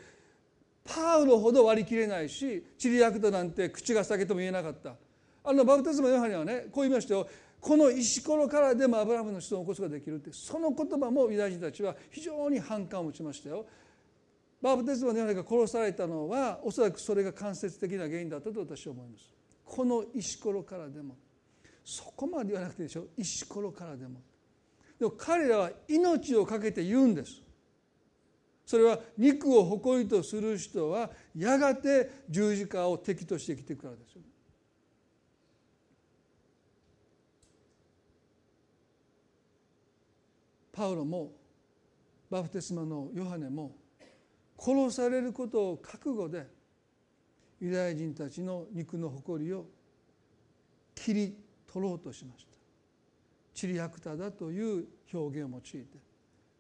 [0.84, 4.96] パウロほど割り切れないしチリヤクトなんて口が裂けても言えなかった。
[5.44, 7.28] あのバプテスマヨハネはねこう言いましたよ。
[7.60, 13.66] この石ころからでもアブラハムの人を起こすことができるってその言葉もユダヤ人たちは非常に反感を持ちましたよ。
[14.62, 19.34] バーブ・テスマのヨハネが殺されたのはおそらくそれが間接的な原因だったと私は思います。
[19.64, 21.16] この石ころからでも。
[21.84, 24.22] そこまで言わなくていいでしょ石ころからでも。
[25.00, 27.42] でも彼らは命を懸けて言うんです。
[28.66, 34.22] それは肉を誇りとする人はやがて十字架を敵として生きていくからですよ。
[40.74, 41.32] パウロも
[42.30, 43.76] バプテスマのヨハネも
[44.58, 46.48] 殺されることを覚悟で
[47.60, 49.66] ユダヤ人たちの肉の誇りを
[50.96, 51.38] 切り
[51.72, 52.58] 取ろうとしました。
[53.54, 55.98] チリアクタだという表現を用いて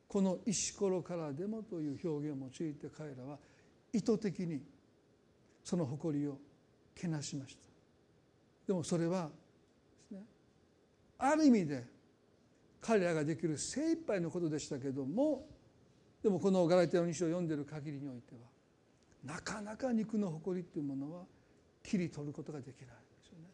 [0.08, 3.38] この石ころからでもという表現を用いて彼らは
[3.93, 4.62] 意図的に
[5.64, 6.38] その誇りを
[6.95, 7.68] けなしました。
[8.68, 10.24] でもそれはですね
[11.20, 11.86] ある意味で
[12.82, 15.45] 彼らができる精一杯のことでしたけども
[16.24, 18.41] でもこのガラテヤの2章を読んでいる限りにおいては
[19.24, 21.24] なかなか肉の誇りっていうものは
[21.84, 22.91] 切り取ることができないで
[23.24, 23.45] すよね。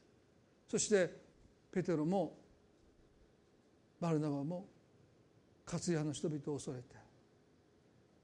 [0.67, 1.09] そして
[1.71, 2.37] ペテロも
[3.99, 4.65] バルナバも
[5.65, 6.95] 活躍の人々を恐れて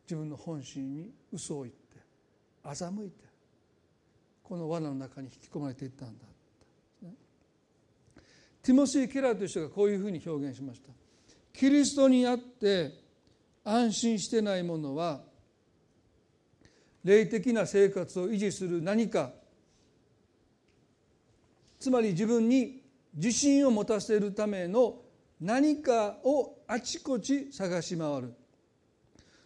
[0.04, 1.80] 自分の本心に嘘を言って
[2.64, 3.24] 欺いて
[4.44, 6.26] この罠の中に引き込まれていったんだ、
[8.64, 10.90] ティモシー・ケラーという人がこういうふうに表現しました。
[11.54, 13.09] キリストにあって
[13.70, 15.22] 安心してないものは
[17.04, 19.32] 霊的な生活を維持する何か。
[21.80, 22.82] つまり自分に
[23.16, 24.98] 自信を持たせるための
[25.40, 28.34] 何かをあちこち探し回る。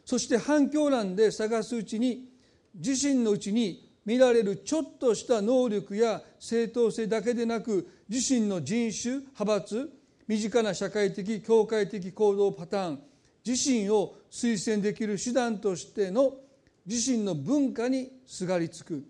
[0.05, 2.29] そして反響欄で探すうちに
[2.73, 9.89] 自身のうちに見られるちょっとした能力や正当性だけでなく自身の人種派閥
[10.27, 12.99] 身近な社会的教会的行動パターン
[13.45, 16.33] 自身を推薦できる手段としての
[16.85, 19.03] 自身の文化にすがりつく。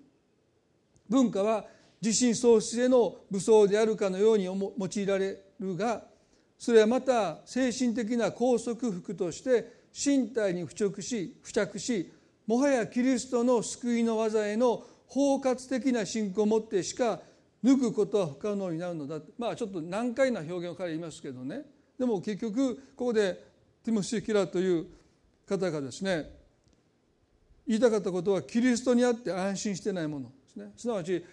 [1.10, 1.66] 文化は
[2.02, 6.04] 自身喪失への武装であるかのように用いられるが
[6.58, 12.12] それはまた精神的な拘束服として身体に付着し付着し
[12.48, 17.20] もはやキリストの救いの技への包括的な信仰を持ってしか
[17.64, 19.20] 抜くことは不可能になるのだ。
[19.38, 21.62] まあちょっと難解な表現を彼は言いますけどね。
[21.98, 23.53] でも結局ここで
[23.84, 24.88] ティモシー・キラーという
[25.48, 26.30] 方がですね
[27.68, 30.72] 言いたかったことはキリストにあって安心してないものですね。
[30.76, 31.24] すなわち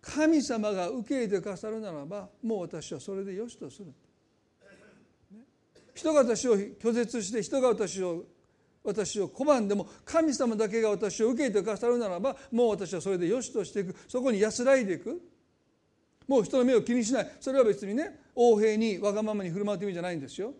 [0.00, 3.92] 神様が受け入れてくださるならばもう私はそれでよしとする。
[5.94, 8.24] 人が私を拒絶して人が私を
[8.84, 13.96] 私を拒んでも神様だけが私を受け入れてくださるならばもう私はそれでよしとしていく。
[14.06, 15.20] そこに安らいでいく。
[16.28, 17.32] もう人の目を気にしない。
[17.40, 20.52] それは別にね横平にわがままに振る舞うという意味じゃないんですよ。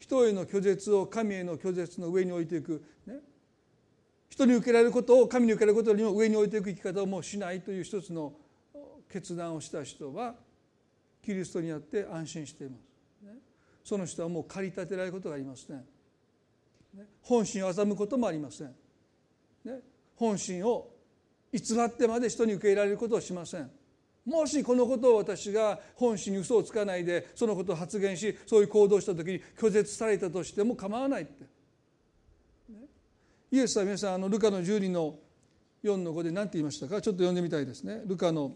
[0.00, 3.16] 人への拒絶を神への拒絶の上に置いていく、ね、
[4.28, 8.32] 人に受けられることを神に受けられることよりも上に置いていく生き方をもうしないという一つの
[9.08, 10.34] 決断をした人は
[11.22, 13.34] キリストにあって安心しています、ね、
[13.84, 18.74] その人はもう駆り立てられることがありません、ね、本心を欺くこともありません、
[19.64, 19.80] ね、
[20.16, 20.88] 本心を
[21.52, 23.70] 偽ってまで人に受け入れられることをしません。
[24.24, 31.44] もしこのことを私が本心に嘘をつかないでそのことを発言しそういう行動をした時に拒絶されたとしても構わないって、
[33.50, 35.18] イエスは皆さんあのルカの12の
[35.82, 37.00] 4の5で何て言いましたか？
[37.00, 38.02] ちょっと読んでみたいですね。
[38.06, 38.52] ルカの。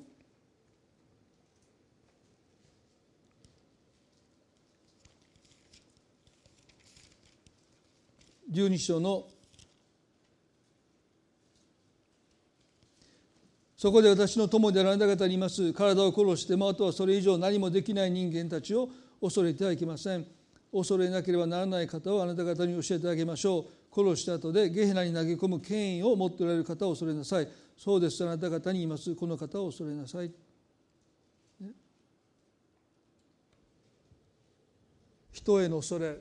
[8.52, 9.26] 12章の
[13.84, 15.74] そこで私の友であるあなた方にいます。
[15.74, 18.88] 体を殺してもあとはそれ以上何もできない人間たちを
[19.20, 20.24] 恐れてはいけません。
[20.72, 23.94] 恐れなければならない方をあなた方に教えてあげましょう。
[23.94, 27.48] 殺した後でゲヘナに投げ込む権威を持っておられる方を恐れなさい。
[27.76, 28.24] そうです。
[28.24, 29.14] あなた方にいます。
[29.14, 30.32] この方を恐れなさい、
[31.60, 31.72] ね、
[35.30, 36.16] 人への恐れ。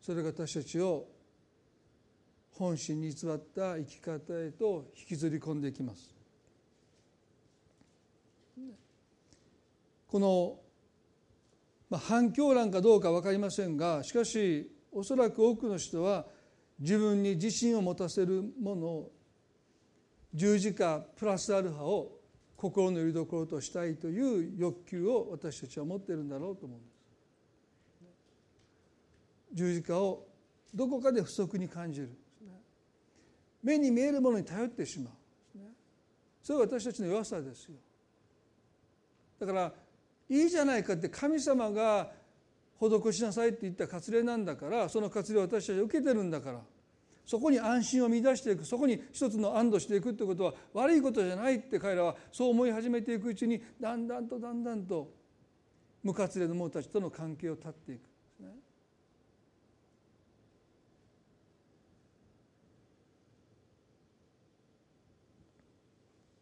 [0.00, 1.04] それが私たちを
[2.58, 6.14] 本心に偽った生き方へと引きずり込んでいきます。
[10.08, 10.58] この、
[11.90, 16.24] まあ、反響欄かどうか分かりませんがしかしおそらく多くの人は
[16.78, 19.12] 自分に自信を持たせるものを
[20.32, 22.20] 十字架プラスアルファを
[22.56, 26.96] 心のよりどころとしたいという欲求を私たちは持っているんだろうと思うんです。
[29.52, 30.26] 十字架を
[30.74, 32.10] どこかで不足に感じる
[33.66, 35.12] 目に見えるものに頼ってしまう。
[36.40, 37.74] それは私たちの弱さですよ。
[39.40, 39.72] だから
[40.28, 42.12] いいじゃないかって神様が
[42.78, 46.60] 施しなさいって言った割礼なんだからその割礼を私たちは受けてるんだから
[47.26, 55.10] そこに安心を見出していくそこに一つの安堵していくってことは悪いことじゃないって彼らはそう思い始めていくうちにだんだんとだんだんと
[56.04, 58.05] 無活礼の者たちとの関係を断っていく。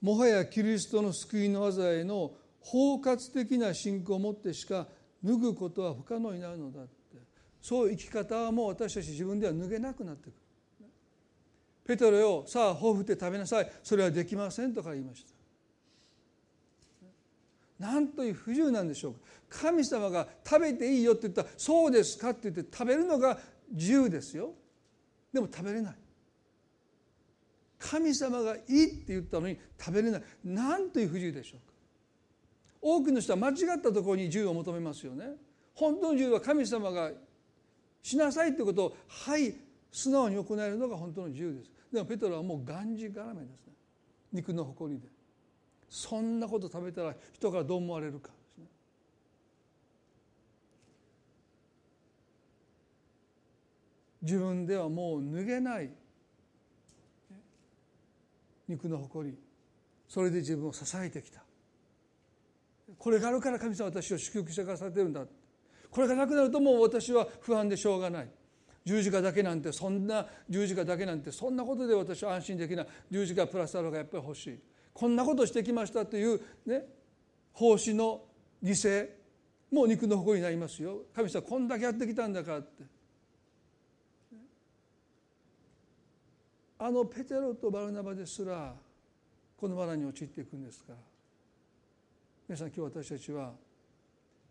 [0.05, 4.87] もはやキリストの救いの技への包括的な信仰を持ってしか
[5.25, 6.91] 脱ぐことは不可能になるのだって。
[7.63, 10.33] そういう生き方はもう私たち自分では脱げなくなってくる。
[11.87, 13.73] ペトロよさあ豊富って食べなさい。
[13.83, 15.25] それはできませんとか言いまし
[17.81, 17.87] た。
[17.87, 19.21] なんという不自由なんでしょうか。
[19.49, 23.39] 神様が食べていいよって言ったらそうですかって言って食べるのが
[23.71, 24.53] 自由ですよ。
[25.33, 25.95] でも食べれない。
[27.79, 30.22] 神様がいいって言ったのに食べれない。
[30.45, 31.75] なんという不自由でしょうか。
[32.81, 35.37] 多くの人は間違ったところに自由を求めますよね。
[35.75, 37.11] 本当の自由は神様が
[38.03, 39.55] しなさいってことをはい
[39.91, 41.70] 素直に行えるのが本当の自由です。
[41.93, 43.72] でもペトロはもうがんじがらめですね。
[44.33, 45.09] 肉の誇りで。
[45.89, 48.66] そんなこと食べたら人からどう思われるかですね。
[54.22, 55.91] 自分ではもう脱げない
[58.69, 59.39] 肉の誇り
[60.09, 61.43] それで自分を支えてきた。
[62.99, 65.25] これがあるから神様私を祝福してくださってるんだ。
[65.91, 68.29] これがなくなるともう私は不安でしょうがない。
[68.85, 72.87] 十字架だけなんてそんな十字架だけなんてそんなことで私は安心できない。
[73.11, 74.59] 十字架プラスアルファがやっぱり欲しい。
[74.93, 76.85] こんなことしてきましたというね
[77.53, 78.23] 奉仕の
[78.62, 79.09] 犠牲
[79.73, 81.03] もう肉の誇りになりますよ。
[81.15, 82.85] 神様こんだけやってきたんだからって。
[86.85, 88.74] あのペテロとバルナバですら
[89.57, 90.99] この罠に陥っていくんですから。
[92.47, 93.55] 皆さん今日私たちは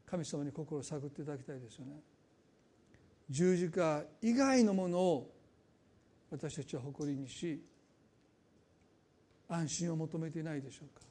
[0.10, 1.92] 神様に心を探っていただきたいですよね。
[3.30, 5.32] 十字架以外のものを
[6.32, 7.64] 私たちは誇りにし
[9.48, 11.06] 安心を求めていないでしょうか。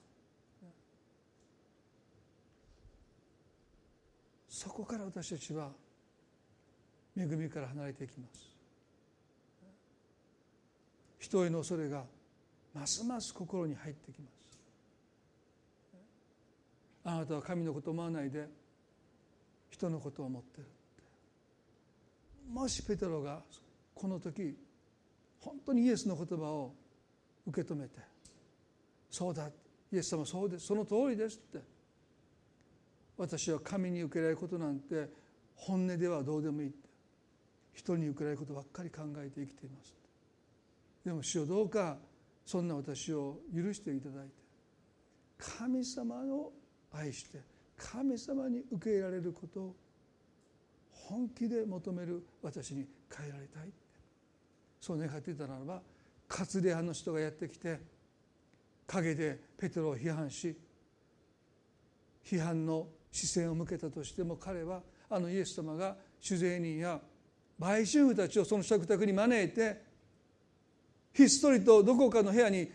[4.48, 5.70] そこから私たちは
[7.16, 8.51] 恵みから離れていきます。
[11.22, 12.02] 人への恐れが
[12.74, 14.32] ますます心に入ってきます。
[17.04, 18.48] あなたは神のことを思わないで
[19.70, 20.66] 人のことを思ってる。
[22.52, 23.40] もしペテロが
[23.94, 24.56] この時
[25.40, 26.74] 本当にイエスの言葉を
[27.46, 28.00] 受け止めて
[29.08, 29.48] そうだ
[29.92, 31.60] イエス様そうですその通りですって。
[33.16, 35.08] 私は神に受けられることなんて
[35.54, 36.88] 本音ではどうでもいいって。
[37.74, 40.01] 人に受けられることばっかり考えて生きています。
[41.05, 41.96] でも主よどうか
[42.44, 44.32] そんな私を許していただいて
[45.38, 46.53] 神様を
[46.92, 47.40] 愛して
[47.76, 49.76] 神様に受け入れられることを
[50.90, 53.72] 本気で求める私に変えられたい
[54.80, 55.82] そう願っていたならば
[56.28, 57.80] カツレ派の人がやってきて
[58.86, 60.57] 陰でペテロを批判し
[62.24, 64.80] 批判の視線を向けたとしても彼は
[65.11, 67.00] あのイエス様が酒税人や
[67.59, 69.91] 売春婦たちをその食卓に招いて
[71.12, 72.70] ひっそりとどこかの部屋に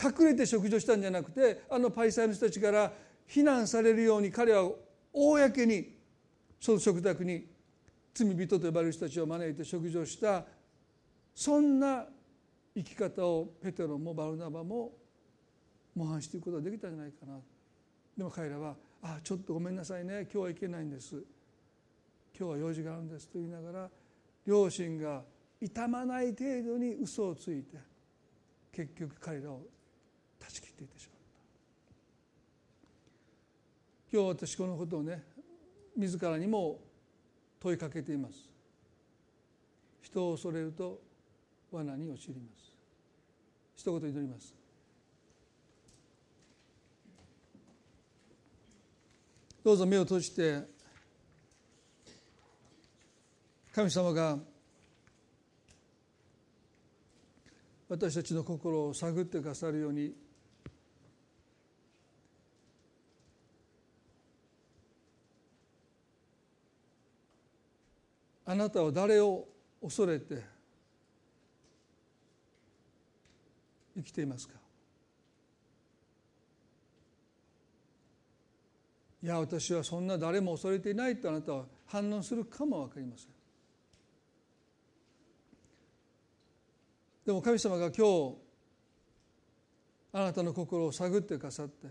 [0.00, 2.92] 隠れて食事をしたんじゃなくてあのパイサイの人たちから
[3.26, 4.70] 非難されるように彼は
[5.12, 5.96] 公に
[6.60, 7.46] その食卓に
[8.14, 10.44] 罪人と呼ばれる人たちを招いて食事をした。
[11.34, 12.04] そんな
[12.74, 14.92] 生き方をペテロもバルナバも
[15.94, 17.38] 模範していくことができたんじゃないかな。
[18.16, 20.22] でも彼らは「あちょっとごめんなさいね。
[20.22, 21.14] 今日は行けないんです
[22.36, 23.90] 今日は用事があるんです」と言いながら
[24.44, 25.22] 両親が
[25.60, 27.78] 痛まない程度に嘘をついて
[28.72, 29.62] 結局彼らを
[30.38, 31.16] 断ち切っていってしまっ
[34.10, 34.16] た。
[34.16, 35.22] 今日私このことをね
[35.96, 36.78] 自らにも
[37.60, 38.48] 問いかけています。
[40.00, 41.00] 人を恐れると
[41.72, 42.72] 罠に陥ります。
[43.76, 44.54] 一言祈ります。
[49.64, 50.62] どうぞ目を閉じて
[53.74, 54.38] 神様が
[57.88, 60.12] 私たちの心を探ってくださるように
[68.44, 69.46] あなたは誰を
[69.82, 70.42] 恐れて
[73.96, 74.54] 生きていますか？
[79.22, 83.37] いや私はそんな誰も恐れていないとあなたは反応するかも分かりません。
[87.28, 88.36] でも神様が今日
[90.14, 91.86] あなたの心を探ってくださって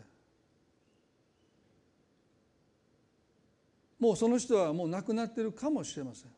[3.99, 6.31] もうその人はもう亡くなっているかもしれません。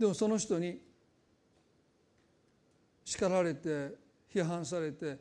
[0.00, 0.80] でもその人に
[3.04, 3.92] 叱られて
[4.34, 5.16] 批判されて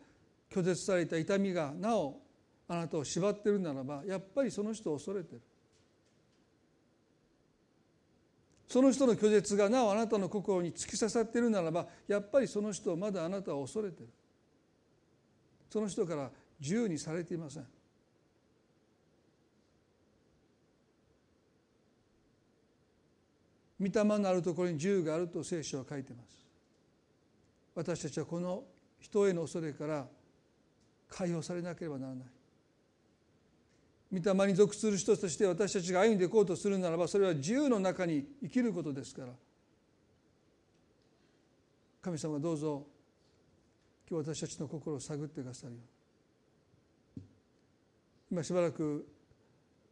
[0.51, 2.19] 拒絶された痛みがなお
[2.67, 5.41] あなたを縛ってるならばやっぱりその人を恐れてる。
[8.71, 14.07] その人の拒絶がなおあなたの心に突き刺さっているならばやっぱりその人をまだあなたは恐れてる。
[15.69, 17.67] その人から自由にされていません。
[23.77, 26.47] 御霊のあるところに自由があると聖書は書いてます。
[27.75, 28.63] 私たちはこの
[29.01, 30.07] 人への恐れから
[31.09, 32.40] 解放されなければならない。
[34.13, 39.29] 御霊に属する人として私たちが歩んでいこうとするならばそれは自由の中に生きることですから。
[42.01, 42.87] 神様どうぞ。
[44.09, 45.79] 今日私たちの心を探ってくださるよ
[48.29, 49.07] 今しばらく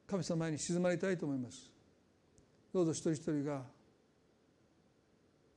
[0.07, 1.72] 神様前に静まりたいと思います。
[2.74, 3.63] どうぞ一人一人が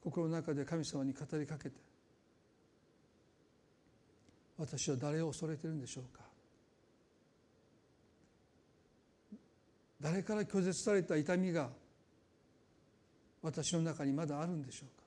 [0.04, 1.76] 心の中で神様に語りかけて
[4.58, 6.31] 私は誰を恐れてるんでしょうか。
[10.02, 11.70] 誰から拒絶された痛みが
[13.40, 15.02] 私の中にまだあるんでしょうか？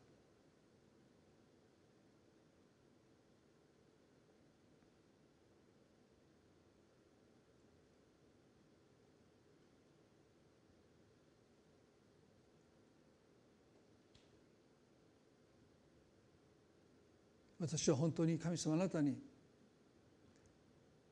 [17.60, 19.18] 私は本当に神様あなたに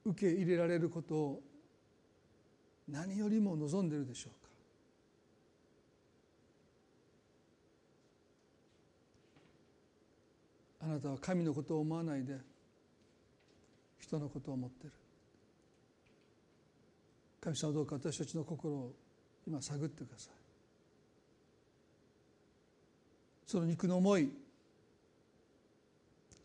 [0.06, 1.42] 受け入れられることを
[2.88, 4.34] 何よりも望んでいるでしょう
[10.84, 10.86] か？
[10.86, 12.38] あなたは神のことを思わないで
[14.00, 14.96] 人のことを思っている。
[17.40, 18.94] 神様どうか私たちの心を
[19.48, 20.34] 今探ってください。
[23.46, 24.30] その肉の思い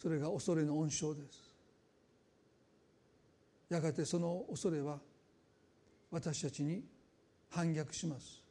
[0.01, 1.49] それが恐れの温床です。
[3.68, 4.99] やがてその恐れは
[6.11, 6.83] 私たちに
[7.51, 8.43] 反逆します。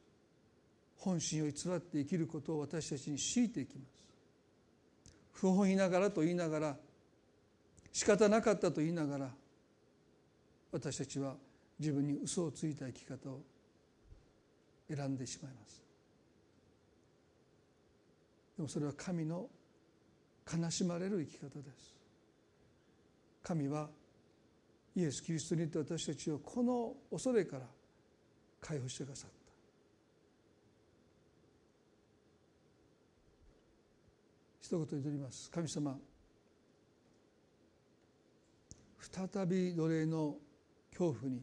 [0.96, 4.08] 本心を偽って生きることを私たちに強いていきます。
[5.32, 6.76] 不本意ながらと言いながら
[7.92, 9.30] 仕方なかったと言いながら
[10.72, 11.34] 私たちは
[11.78, 13.40] 自分に嘘をついた生き方を
[14.88, 15.82] 選んでしまいます。
[18.56, 19.48] でもそれは神の
[20.52, 21.94] 悲しまれる生き方です。
[23.42, 23.88] 神は
[24.98, 27.62] イエス・キリストによって私たちをこの恐れから
[28.60, 29.36] 解放してくださった。
[34.60, 35.48] 一言祈ります。
[35.52, 35.96] 神様
[39.00, 40.34] 再び奴隷の
[40.90, 41.42] 恐怖に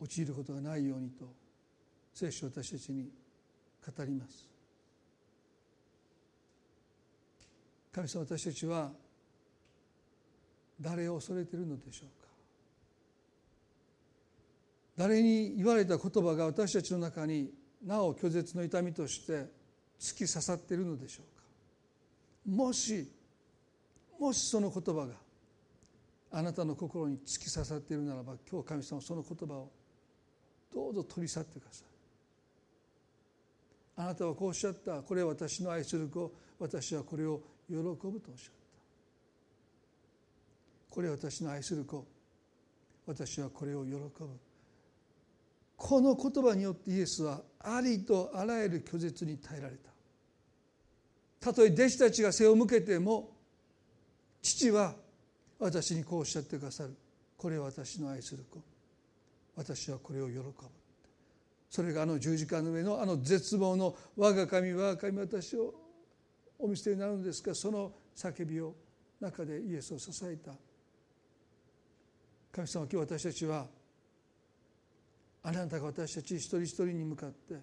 [0.00, 1.26] 陥ることがないようにと
[2.14, 3.10] 聖書私たちに
[3.94, 4.48] 語ります。
[7.92, 9.01] 神様私たちは
[10.82, 12.28] 誰を恐れているのでしょうか？
[14.98, 17.50] 誰に言われた言葉が私たちの中に
[17.86, 19.46] なお拒絶の痛みとして
[19.98, 21.42] 突き刺さっているのでしょうか？
[22.64, 23.08] もし
[24.18, 25.14] もしその言葉が
[26.32, 29.70] あなたの心に突き刺さっているならば今日神様その言葉を
[30.74, 31.86] どうぞ取り去ってください。
[33.94, 35.02] あなたはこうおっしゃった。
[35.02, 36.32] これは私の愛する子。
[36.58, 38.61] 私はこれを喜ぶとおっしゃった。
[40.92, 42.06] これは私の愛する子。
[43.06, 44.08] 私はこれを喜ぶ。
[45.74, 49.90] この言葉によってイエスはありとあらゆる拒絶に耐えられた。
[51.40, 53.30] たとえ弟子たちが背を向けても
[54.42, 54.94] 父は
[55.58, 56.94] 私にこうおっしゃってくださる。
[57.38, 58.60] これは私の愛する子。
[59.56, 60.52] 私はこれを喜ぶ。
[61.70, 65.74] それがあの十字架の上のあの絶望の「我が神我が神私を
[66.58, 68.74] お見捨てになるんですか」その叫びを
[69.20, 70.52] 中でイエスを支えた。
[72.52, 73.66] 神様今日私たちは
[75.42, 77.54] あなたが私たち一人一人に向かって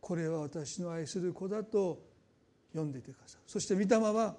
[0.00, 1.98] これは私の愛する子だと
[2.72, 4.36] 読んでいてくださいそして御霊は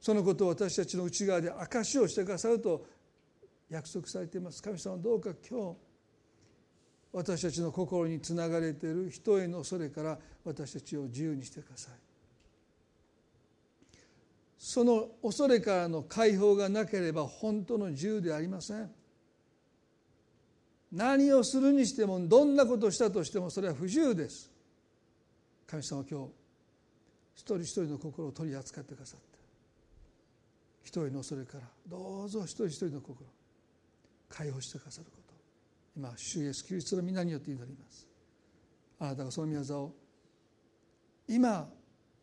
[0.00, 2.86] そのことを私たちの内側で証しをしてくださると
[3.70, 4.62] 約束されています。
[4.62, 5.76] 神様どうか今日
[7.10, 12.13] 私たちの心につながれている人への恐れから私たちを自由にしてください。
[14.66, 18.90] その恐れからの解放がなければ本当の自由ではありません。
[20.90, 24.50] 何をするにしてもどんなことをしたとしてもそれは不自由です。
[25.66, 26.30] 神様は今日
[27.34, 29.38] 一人一人の心を取り扱ってくださった
[30.82, 33.18] 人の恐れからどうぞ一人一人の心
[34.30, 35.34] 解放してくださること。
[35.94, 38.08] 今主イエスキリストの皆によって祈ります。
[38.98, 39.92] あなたがその宮沢を
[41.28, 41.68] 今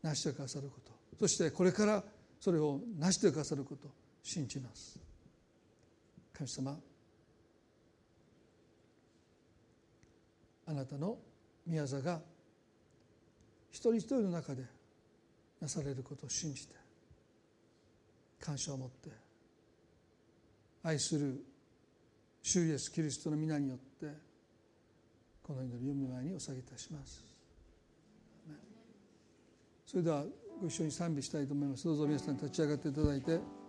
[0.02, 0.92] 成してくださること。
[1.20, 2.04] そしてこれから
[2.42, 3.88] それを成してくださること
[4.24, 5.00] 信じます。
[6.34, 6.76] 神様
[10.66, 11.20] あなたの
[11.68, 12.20] 宮座が
[13.70, 14.64] 一人一人の中で
[15.60, 16.74] なされることを信じて
[18.40, 19.12] 感謝を持って
[20.82, 21.46] 愛する
[22.42, 24.08] 主イエスキリストの皆によって
[25.44, 27.24] この祈りを見舞いにお下げいたします。
[29.86, 30.24] それでは
[30.62, 31.86] ご一緒に賛美したいと思います。
[31.86, 33.61] どうぞ皆さん立ち上がっていただいて。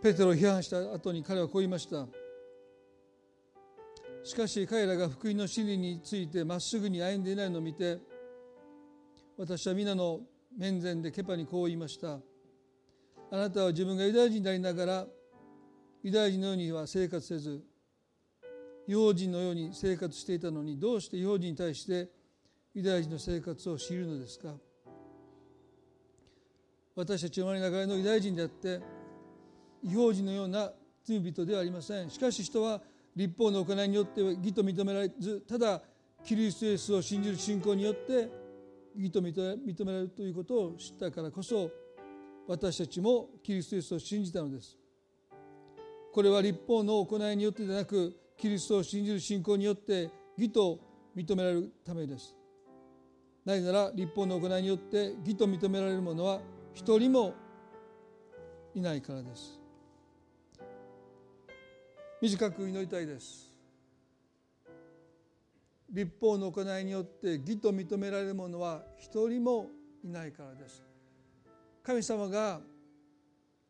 [0.00, 2.06] ペテロを批判した後に彼はこう言いました。
[4.22, 7.98] しかし彼らが福音の真理についてまっすぐに歩んでいないのを見て
[9.36, 10.20] 私は皆の
[10.56, 12.18] 面前でケパにこう言いました。
[13.30, 15.06] あなたは自分がユダヤ人でありながら
[16.02, 17.62] ユダヤ人のようには生活せず
[18.86, 22.08] 違法人のように生活していたのにどうして違法人に対して
[22.74, 24.54] ユダヤ人の生活を知るのですか。
[26.94, 28.80] 私たち生まれながらのユダヤ人であって
[29.82, 30.72] 違法人のような
[31.04, 32.10] 罪人ではありません。
[32.10, 32.80] しかし人は
[33.14, 35.82] 立法の行いによって義と認められずただ
[36.24, 38.28] キリストイエスを信じる信仰によって
[38.96, 41.70] 義と認められるということを知ったからこそ
[42.46, 44.76] 私たちもキリストイエスを信じたのです。
[46.12, 50.78] これは立法の行いによってでなくキリストを信じる信仰によって義と
[51.16, 52.34] 認められるためです。
[53.44, 56.40] なぜなら立法の行いによって義と認められる者は
[56.74, 57.34] 一人も
[58.74, 59.57] いないからです。
[62.20, 63.48] 短く祈りたいです。
[65.90, 69.70] 立法の行いによって義と認められる者は一人も
[70.04, 70.82] いないからです。
[71.82, 72.60] 神様が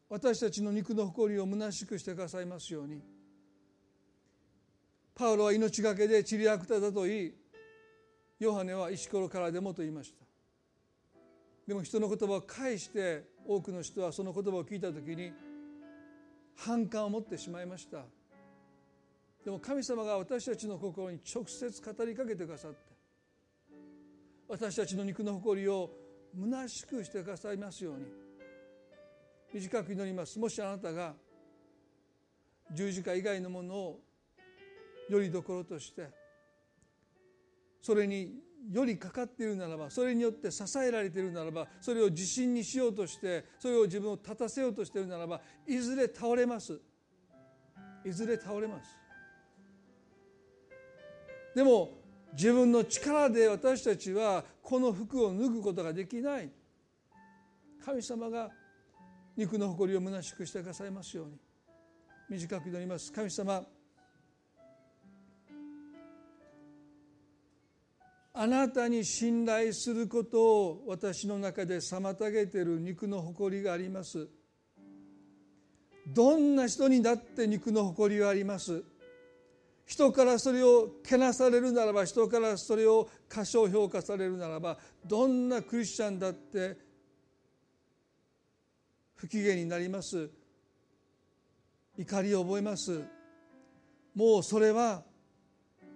[0.09, 3.03] 私たちの肉の誇りを虚しくしてくださいますように
[5.15, 7.35] パウロは命がけでチリアクタだと言い
[8.41, 10.25] ヨハネは石ころからでもと言いました。
[11.67, 15.33] でも人の言葉を返して多くの人はその言葉を聞いた時に
[16.57, 18.07] 反感を持ってしまいました。
[19.49, 22.77] でも神様が私たちの心に直接語りかけてくださって
[24.47, 25.91] 私たちの肉の誇りを
[26.39, 28.05] 虚しくしてくださいますように。
[29.55, 30.39] 短く祈ります。
[30.39, 31.15] もしあなたが
[32.75, 34.01] 十字架以外のものを
[35.09, 36.11] よりどころとして
[37.81, 38.31] それに
[38.71, 46.79] よりかかっているならばそれによって支えられているならばそれを自信にしようとしてそれを自分を立たせようとしているならばいずれ倒れます。
[48.05, 49.08] いずれ倒れます。
[51.59, 51.91] でも
[52.35, 56.49] 自分の力で私たちはこの服を脱ぐことができない。
[57.85, 58.49] 神様が
[59.37, 61.33] 肉の誇りを虚しくしてくださいますように。
[62.29, 63.13] 短く祈ります。
[63.13, 63.65] 神様
[68.35, 74.29] あなたに信頼することを私の中で妨げている肉の誇りがあります。
[76.07, 78.85] どんな人にだって肉の誇りはあります。
[79.89, 86.77] 人からそれをけなされるならば人からそれを過小評価されるならばどんなクリスチャンだって
[89.17, 90.29] 不機嫌になります。
[91.97, 93.03] 怒りを覚えます。
[94.15, 95.03] もうそれは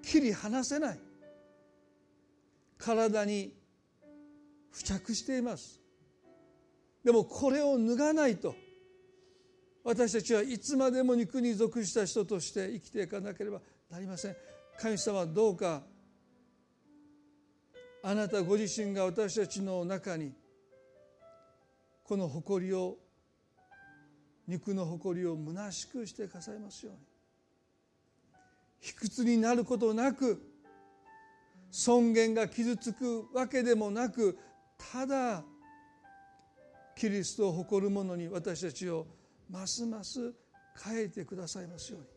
[0.03, 0.99] 切り離せない。
[2.79, 3.53] 体に
[4.73, 5.79] 付着しています。
[7.05, 8.55] でもこれを脱がないと
[9.85, 13.61] 私たちはいつまでも肉に属した人として生きていかなければ
[13.93, 14.37] なりません。
[14.81, 15.83] 神様どうか
[18.03, 20.33] あなたご自身が私たちの中に
[22.03, 22.97] この誇りを
[24.49, 27.01] 肉の誇りを虚しくしてくださいますように。
[28.81, 30.43] 卑屈になることなく
[31.71, 34.39] 尊厳が傷つくわけでもなく
[34.93, 35.45] ただ
[36.97, 39.07] キリストを誇る者に私たちを
[39.51, 40.33] ますます
[40.83, 42.12] 変えてくださいますように。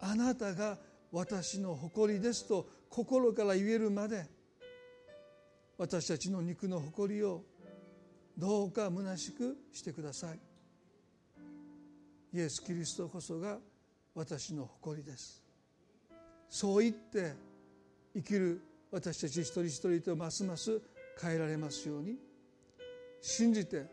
[0.00, 0.78] あなたが
[1.12, 4.26] 私の誇りですと心から言えるまで
[5.76, 7.42] 私たちの肉の誇りを
[8.36, 10.38] どうか虚しくしてください。
[12.32, 13.58] イエス・キリストこそが
[14.14, 15.42] 私の誇りです。
[16.48, 17.34] そう言って
[18.14, 20.80] 生きる私たち一人一人とますます
[21.20, 22.16] 変えられますように
[23.20, 23.86] 信じて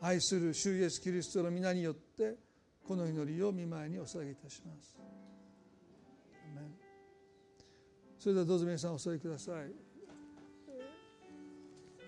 [0.00, 2.36] 愛する主イエス・キリストの皆によって
[2.90, 4.98] この祈りを見舞いにお捧げいたします。
[8.18, 9.70] それではどうぞ皆さんお座りください。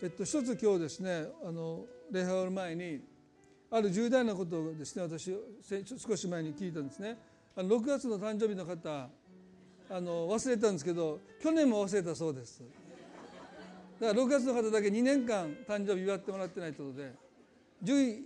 [0.02, 3.00] えっと一つ今日ですねあの礼拝の前に
[3.70, 5.32] ある重大なことをですね私
[6.04, 7.16] 少し前に聞いたんですね。
[7.54, 9.08] あの6月の誕生日の方
[9.88, 12.60] あの忘れたんですけど去年も忘れたそうです。
[14.00, 17.14] だから6月の方だけ2年間誕生日祝ってもらってないということで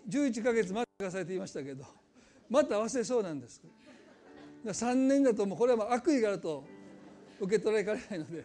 [0.08, 2.05] 11か月待ってくださいと言いましたけど。
[2.48, 3.62] また忘れそうなんです。
[4.64, 6.64] 3年だともうこれはもう悪意があると
[7.40, 8.44] 受け取られかねないので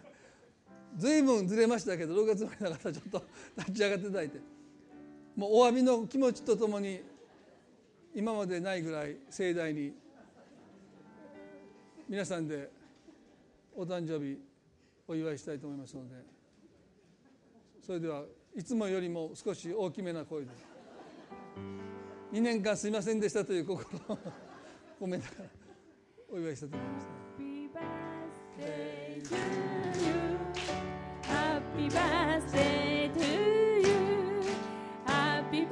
[0.97, 3.23] 随分ずれましたけど6月前の方ちょっと
[3.57, 4.39] 立ち上がっていただいて
[5.35, 7.01] もうお詫びの気持ちとともに
[8.13, 9.93] 今までないぐらい盛大に
[12.09, 12.69] 皆さんで
[13.75, 14.37] お誕生日
[15.07, 16.15] お祝いしたいと思いますので
[17.85, 18.23] それでは
[18.55, 20.49] いつもよりも少し大きめな声で。
[22.31, 24.17] 2年間すみませんでしたという心を。
[25.01, 25.49] 込めながら
[26.31, 27.07] お祝いしたと思います、
[35.07, 35.67] Happy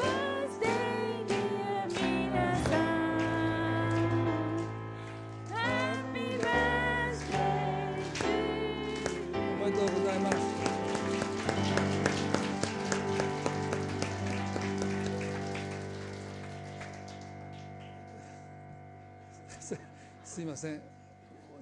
[20.40, 20.82] すいません。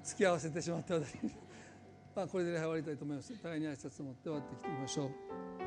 [0.03, 1.15] 付き合わせてしまって私。
[2.15, 3.33] まあこれで終わりたいと思います。
[3.41, 5.66] 互いに挨拶を持って終わってきてみましょう。